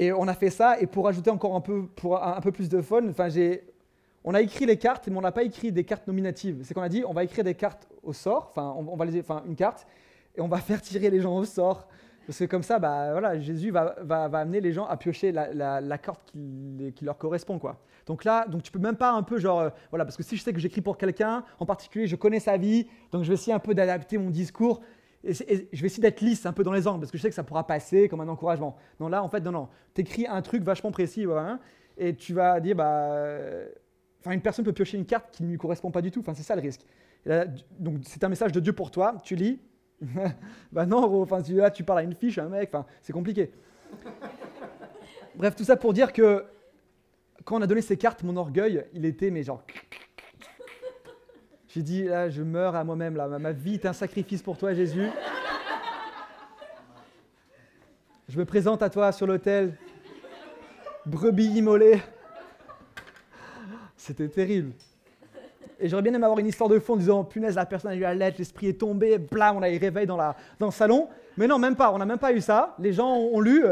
[0.00, 2.70] Et on a fait ça, et pour ajouter encore un peu, pour un, peu plus
[2.70, 3.02] de fun,
[4.24, 6.62] on a écrit les cartes, mais on n'a pas écrit des cartes nominatives.
[6.64, 9.20] C'est qu'on a dit, on va écrire des cartes au sort, enfin, on, va les,
[9.20, 9.86] enfin, une carte,
[10.34, 11.86] et on va faire tirer les gens au sort.
[12.26, 15.32] Parce que comme ça, bah, voilà, Jésus va, va, va amener les gens à piocher
[15.32, 17.58] la, la, carte qui, qui, leur correspond.
[17.58, 17.76] Quoi.
[18.06, 20.34] Donc là, donc tu peux même pas un peu genre, euh, voilà, parce que si
[20.34, 23.34] je sais que j'écris pour quelqu'un, en particulier, je connais sa vie, donc je vais
[23.34, 24.80] essayer un peu d'adapter mon discours.
[25.24, 27.28] Et, je vais essayer d'être lisse un peu dans les angles, parce que je sais
[27.28, 28.76] que ça pourra passer comme un encouragement.
[28.98, 29.68] Non, là, en fait, non, non.
[29.94, 31.60] Tu écris un truc vachement précis, voilà, hein,
[31.98, 33.68] et tu vas dire, bah, euh,
[34.20, 36.20] enfin, une personne peut piocher une carte qui ne lui correspond pas du tout.
[36.20, 36.82] Enfin, c'est ça le risque.
[37.78, 39.16] donc, c'est un message de Dieu pour toi.
[39.22, 39.60] Tu lis,
[40.72, 43.52] bah non, enfin, là, tu parles à une fiche, un mec, enfin, c'est compliqué.
[45.34, 46.44] Bref, tout ça pour dire que
[47.44, 49.62] quand on a donné ces cartes, mon orgueil, il était, mais genre.
[51.72, 54.74] J'ai dit, là, je meurs à moi-même, là, ma vie est un sacrifice pour toi,
[54.74, 55.06] Jésus.
[58.28, 59.76] Je me présente à toi sur l'autel,
[61.06, 62.00] brebis immolée,
[63.96, 64.72] C'était terrible.
[65.78, 67.94] Et j'aurais bien aimé avoir une histoire de fond en disant punaise, la personne a
[67.94, 70.72] eu la lettre, l'esprit est tombé, blam, on a eu réveil dans, la, dans le
[70.72, 71.08] salon.
[71.36, 72.74] Mais non, même pas, on n'a même pas eu ça.
[72.80, 73.64] Les gens ont, lu.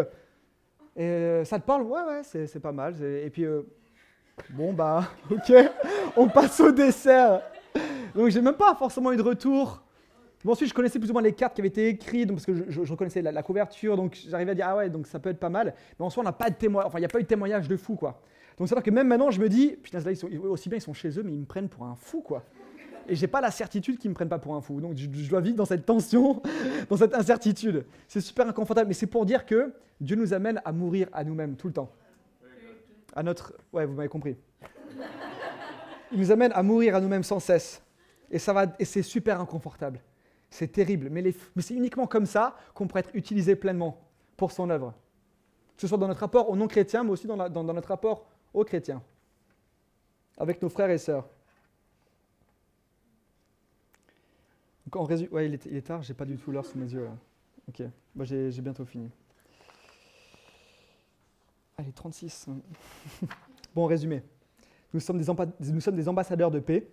[0.95, 1.83] Et euh, ça te parle?
[1.83, 2.95] Ouais, ouais, c'est pas mal.
[3.03, 3.63] Et puis, euh,
[4.51, 5.53] bon, bah, ok,
[6.17, 7.43] on passe au dessert.
[8.15, 9.83] Donc, j'ai même pas forcément eu de retour.
[10.45, 12.71] Bon, ensuite, je connaissais plus ou moins les cartes qui avaient été écrites, parce que
[12.71, 15.49] je, reconnaissais la, couverture, donc j'arrivais à dire, ah ouais, donc ça peut être pas
[15.49, 15.75] mal.
[15.99, 17.29] Mais en soi, on n'a pas de témoignage, enfin, il n'y a pas eu de
[17.29, 18.21] témoignage de fou, quoi.
[18.57, 20.83] Donc, c'est-à-dire que même maintenant, je me dis, putain, là, ils sont, aussi bien, ils
[20.83, 22.45] sont chez eux, mais ils me prennent pour un fou, quoi.
[23.09, 24.81] Et j'ai pas la certitude qu'ils me prennent pas pour un fou.
[24.81, 26.43] Donc, je, dois vivre dans cette tension,
[26.91, 27.85] dans cette incertitude.
[28.07, 31.57] C'est super inconfortable, mais c'est pour dire que Dieu nous amène à mourir à nous-mêmes
[31.57, 31.91] tout le temps.
[33.17, 33.55] À notre.
[33.73, 34.37] Ouais, vous m'avez compris.
[36.13, 37.83] Il nous amène à mourir à nous-mêmes sans cesse.
[38.31, 38.39] Et,
[38.79, 40.01] et c'est super inconfortable.
[40.51, 44.01] C'est terrible, mais, c'est uniquement comme ça qu'on pourrait être utilisé pleinement
[44.37, 44.95] pour son œuvre.
[45.77, 49.03] Que ce soit dans notre rapport aux non-chrétiens, mais aussi dans, notre rapport aux chrétiens,
[50.39, 51.29] avec nos frères et sœurs.
[54.91, 56.91] en résumé, ouais, il est, il est tard, j'ai pas du tout l'heure sous mes
[56.91, 57.07] yeux.
[57.69, 57.83] Ok,
[58.15, 59.11] moi j'ai, bientôt fini.
[61.77, 62.47] Allez, 36.
[63.75, 64.23] bon, résumé,
[64.95, 66.89] nous sommes des ambassadeurs de paix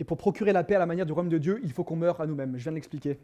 [0.00, 1.94] Et pour procurer la paix à la manière du royaume de Dieu, il faut qu'on
[1.94, 2.56] meure à nous-mêmes.
[2.56, 3.18] Je viens de l'expliquer.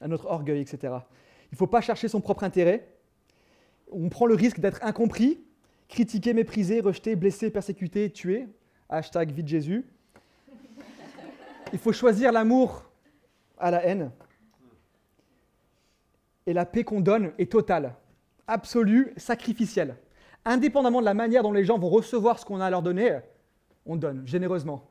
[0.00, 0.78] À notre orgueil, etc.
[0.82, 2.88] Il ne faut pas chercher son propre intérêt.
[3.92, 5.40] On prend le risque d'être incompris,
[5.88, 8.48] critiqué, méprisé, rejeté, blessé, persécuté, tué.
[8.88, 9.86] Hashtag vite Jésus.
[11.72, 12.90] Il faut choisir l'amour
[13.56, 14.10] à la haine.
[16.46, 17.94] Et la paix qu'on donne est totale,
[18.48, 19.94] absolue, sacrificielle.
[20.44, 23.20] Indépendamment de la manière dont les gens vont recevoir ce qu'on a à leur donner,
[23.86, 24.88] on donne généreusement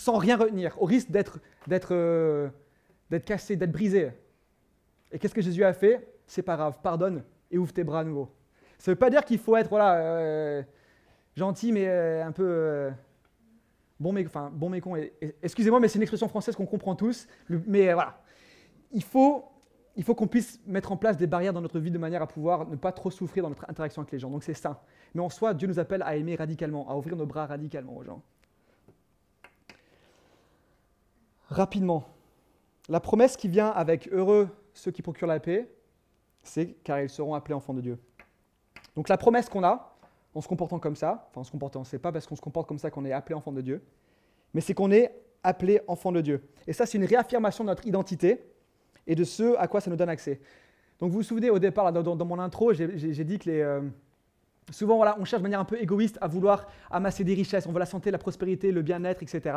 [0.00, 2.48] sans rien retenir, au risque euh,
[3.10, 4.10] d'être cassé, d'être brisé.
[5.12, 6.08] Et qu'est-ce que Jésus a fait?
[6.26, 8.30] C'est pas grave, pardonne et ouvre tes bras à nouveau.
[8.78, 10.62] Ça ne veut pas dire qu'il faut être voilà, euh,
[11.36, 12.90] gentil, mais euh, un peu
[13.98, 14.96] bon, mais, bon mais con.
[15.42, 17.26] excusez-moi, mais c'est une expression française qu'on comprend tous.
[17.48, 18.22] mais voilà,
[18.92, 19.44] il faut,
[19.96, 22.26] il faut qu'on puisse mettre en place des barrières dans notre vie de manière à
[22.26, 24.30] pouvoir ne pas trop souffrir dans notre interaction avec les gens.
[24.30, 24.82] Donc c'est ça.
[25.14, 28.04] Mais en soi, Dieu nous appelle à aimer radicalement, à ouvrir nos bras radicalement aux
[28.04, 28.22] gens.
[31.50, 32.04] Rapidement.
[32.88, 35.68] La promesse qui vient avec heureux ceux qui procurent la paix,
[36.42, 37.98] c'est car ils seront appelés enfants de Dieu.
[38.96, 39.96] Donc la promesse qu'on a
[40.34, 42.68] en se comportant comme ça, enfin en se comportant, c'est pas parce qu'on se comporte
[42.68, 43.82] comme ça qu'on est appelé enfant de Dieu,
[44.54, 46.48] mais c'est qu'on est appelé enfant de Dieu.
[46.66, 48.44] Et ça, c'est une réaffirmation de notre identité
[49.06, 50.40] et de ce à quoi ça nous donne accès.
[50.98, 53.80] Donc vous vous souvenez au départ, dans, mon intro, j'ai dit que les, euh,
[54.70, 57.66] Souvent, on cherche de manière un peu égoïste à vouloir amasser des richesses.
[57.66, 59.56] On veut la santé, la prospérité, le bien-être, etc.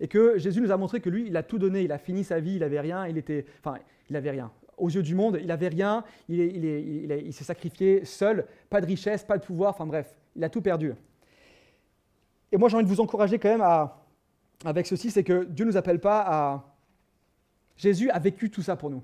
[0.00, 1.82] Et que Jésus nous a montré que lui, il a tout donné.
[1.82, 3.06] Il a fini sa vie, il n'avait rien.
[3.06, 4.50] Il était, enfin, il n'avait rien.
[4.76, 6.04] Aux yeux du monde, il n'avait rien.
[6.28, 8.46] Il, il s'est sacrifié seul.
[8.70, 9.70] Pas de richesse, pas de pouvoir.
[9.70, 10.94] Enfin bref, il a tout perdu.
[12.50, 14.02] Et moi, j'ai envie de vous encourager quand même à,
[14.64, 16.64] avec ceci, c'est que Dieu ne nous appelle pas à...
[17.76, 19.02] Jésus a vécu tout ça pour nous.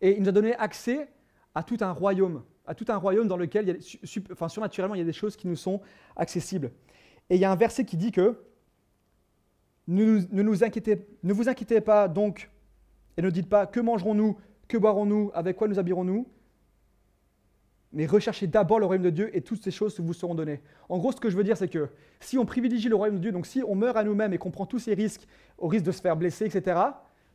[0.00, 1.08] Et il nous a donné accès
[1.54, 4.94] à tout un royaume à tout un royaume dans lequel, il y a, enfin, surnaturellement,
[4.94, 5.80] il y a des choses qui nous sont
[6.16, 6.72] accessibles.
[7.30, 8.40] Et il y a un verset qui dit que
[9.88, 12.50] ne, nous inquiétez, ne vous inquiétez pas donc,
[13.16, 14.36] et ne dites pas que mangerons-nous,
[14.68, 16.26] que boirons-nous, avec quoi nous habillerons-nous,
[17.92, 20.60] mais recherchez d'abord le royaume de Dieu et toutes ces choses vous seront données.
[20.88, 21.88] En gros, ce que je veux dire, c'est que
[22.20, 24.50] si on privilégie le royaume de Dieu, donc si on meurt à nous-mêmes et qu'on
[24.50, 26.80] prend tous ces risques, au risque de se faire blesser, etc.,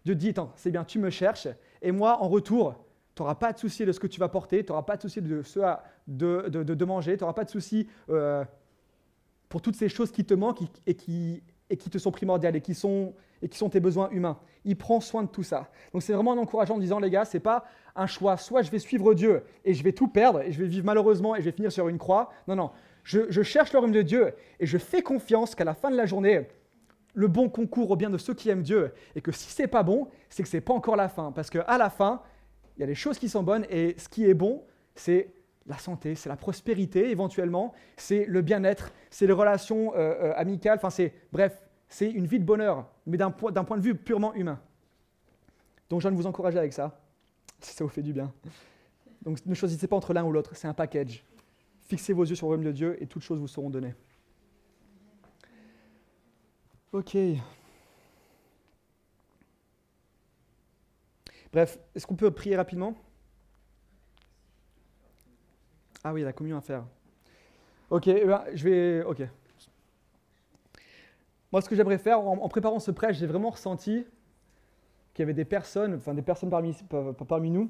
[0.04, 1.48] Dieu dit, c'est bien, tu me cherches,
[1.82, 2.76] et moi, en retour,
[3.22, 5.04] tu n'auras pas de souci de ce que tu vas porter, tu n'auras pas de
[5.04, 5.60] souci de, ce
[6.08, 8.44] de, de, de, manger, tu n'auras pas de souci euh,
[9.48, 12.62] pour toutes ces choses qui te manquent et qui, et qui te sont primordiales et
[12.62, 13.14] qui sont,
[13.44, 14.40] et qui sont tes besoins humains.
[14.66, 15.70] Il prend soin de tout ça.
[15.94, 17.66] Donc c'est vraiment un encourageant en disant, les gars, ce n'est pas
[17.96, 20.68] un choix, soit je vais suivre Dieu et je vais tout perdre et je vais
[20.68, 22.32] vivre malheureusement et je vais finir sur une croix.
[22.48, 22.72] Non, non,
[23.04, 25.96] je, je cherche le royaume de Dieu et je fais confiance qu'à la fin de
[25.96, 26.48] la journée,
[27.14, 29.84] le bon concours au bien de ceux qui aiment Dieu et que si c'est pas
[29.84, 31.32] bon, c'est que c'est pas encore la fin.
[31.32, 32.22] Parce qu'à la fin,
[32.78, 34.64] il y a des choses qui sont bonnes et ce qui est bon,
[34.96, 35.34] c'est
[35.68, 40.78] la santé, c'est la prospérité éventuellement, c'est le bien-être, c'est les relations euh, euh, amicales,
[40.78, 44.34] enfin c'est, bref, c'est une vie de bonheur, mais d'un point, point de vue purement
[44.34, 44.60] humain.
[45.90, 47.00] Donc je viens de vous encourager avec ça,
[47.60, 48.34] si ça vous fait du bien.
[49.22, 51.24] Donc ne choisissez pas entre l'un ou l'autre, c'est un package.
[51.82, 53.94] Fixez vos yeux sur le royaume de Dieu et toutes choses vous seront données.
[56.94, 57.16] Ok.
[61.52, 62.96] Bref, est-ce qu'on peut prier rapidement?
[66.04, 66.86] Ah oui, la communion à faire.
[67.90, 69.04] Ok, eh ben, je vais.
[69.04, 69.22] Ok.
[71.52, 74.06] Moi, ce que j'aimerais faire, en, préparant ce prêche, j'ai vraiment ressenti
[75.14, 77.70] qu'il y avait des personnes, enfin des personnes parmi, nous,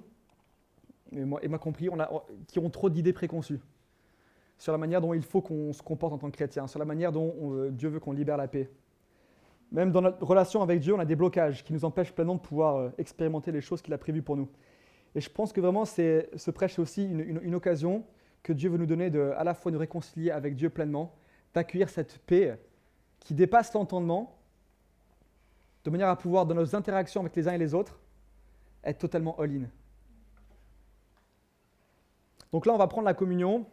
[1.11, 1.89] et moi, compris,
[2.47, 3.59] qui ont trop d'idées préconçues
[4.59, 6.85] sur la manière dont il faut qu'on se comporte en tant que chrétien, sur la
[6.85, 8.69] manière dont euh, Dieu veut qu'on libère la paix.
[9.71, 12.41] Même dans notre relation avec Dieu, on a des blocages qui nous empêchent pleinement de
[12.41, 14.49] pouvoir euh, expérimenter les choses qu'il a prévues pour nous.
[15.15, 18.05] Et je pense que vraiment, ce prêche est aussi une, occasion
[18.43, 21.13] que Dieu veut nous donner de à la fois nous réconcilier avec Dieu pleinement,
[21.53, 22.57] d'accueillir cette paix
[23.19, 24.37] qui dépasse l'entendement,
[25.83, 27.99] de manière à pouvoir, dans nos interactions avec les uns et les autres,
[28.83, 29.67] être totalement all-in.
[32.51, 33.65] Donc là, on va prendre la communion.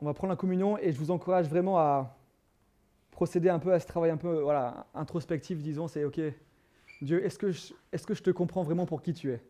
[0.00, 2.15] On va prendre la communion et je vous encourage vraiment à
[3.16, 6.20] procéder un peu à ce travail un peu voilà, introspectif, disons, c'est OK,
[7.00, 9.40] Dieu, est-ce que, je, est que je te comprends vraiment pour qui tu es?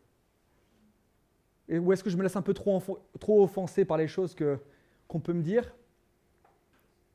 [1.68, 2.80] Et, Ou est-ce que je me laisse un peu trop,
[3.18, 5.74] trop offenser par les choses qu'on peut me dire?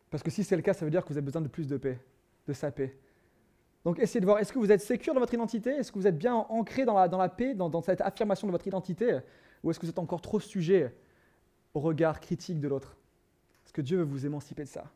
[0.09, 1.69] Parce que si c'est le cas, ça veut dire que vous avez besoin de plus
[1.69, 1.97] de paix,
[2.45, 2.97] de sa paix.
[3.85, 5.69] Donc essayez de voir, est-ce que vous êtes sécure dans votre identité?
[5.69, 8.45] Est-ce que vous êtes bien ancré dans la, dans la paix, dans, dans cette affirmation
[8.47, 9.19] de votre identité?
[9.63, 10.93] Ou est-ce que vous êtes encore trop sujet
[11.73, 12.97] au regard critique de l'autre?
[13.65, 14.91] Est-ce que Dieu veut vous émanciper de ça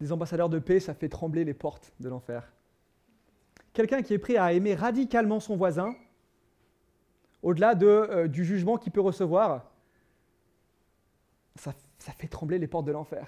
[0.00, 2.50] des ambassadeurs de paix, ça fait trembler les portes de l'enfer.
[3.72, 5.94] Quelqu'un qui est prêt à aimer radicalement son voisin,
[7.42, 9.70] au-delà de, euh, du jugement qu'il peut recevoir,
[11.56, 11.72] ça,
[12.18, 13.26] fait trembler les portes de l'enfer.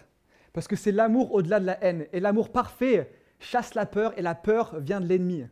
[0.53, 2.07] Parce que c'est l'amour au-delà de la haine.
[2.12, 5.45] Et l'amour parfait chasse la peur, et la peur vient de l'ennemi.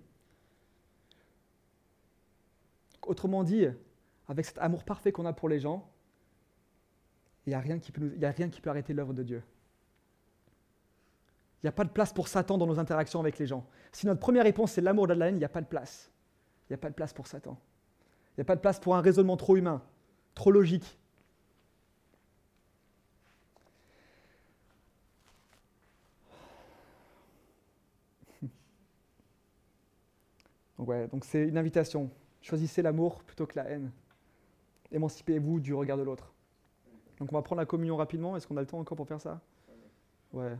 [3.02, 3.66] Autrement dit,
[4.28, 5.90] avec cet amour parfait qu'on a pour les gens,
[7.46, 7.90] il n'y a, a rien qui
[8.60, 9.42] peut arrêter l'œuvre de Dieu.
[11.62, 13.66] Il n'y a pas de place pour Satan dans nos interactions avec les gens.
[13.92, 16.10] Si notre première réponse c'est l'amour de la haine, il n'y a pas de place.
[16.68, 17.58] Il n'y a pas de place pour Satan.
[18.30, 19.82] Il n'y a pas de place pour un raisonnement trop humain,
[20.34, 20.98] trop logique.
[30.78, 32.10] Donc ouais, donc c'est une invitation.
[32.40, 33.92] Choisissez l'amour plutôt que la haine.
[34.92, 36.32] Émancipez-vous du regard de l'autre.
[37.18, 38.34] Donc on va prendre la communion rapidement.
[38.36, 39.42] Est-ce qu'on a le temps encore pour faire ça?
[40.32, 40.56] Ouais.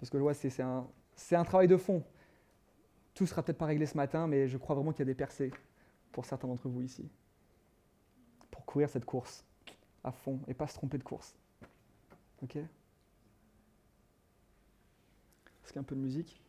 [0.00, 0.88] Parce que ouais, c'est un,
[1.32, 2.02] un travail de fond.
[3.12, 5.14] Tout sera peut-être pas réglé ce matin, mais je crois vraiment qu'il y a des
[5.14, 5.52] percées
[6.10, 7.06] pour certains d'entre vous ici.
[8.50, 9.44] Pour courir cette course
[10.02, 11.36] à fond et pas se tromper de course.
[12.42, 12.56] Ok?
[12.56, 12.66] Est-ce
[15.66, 16.40] qu'il y a un peu de musique?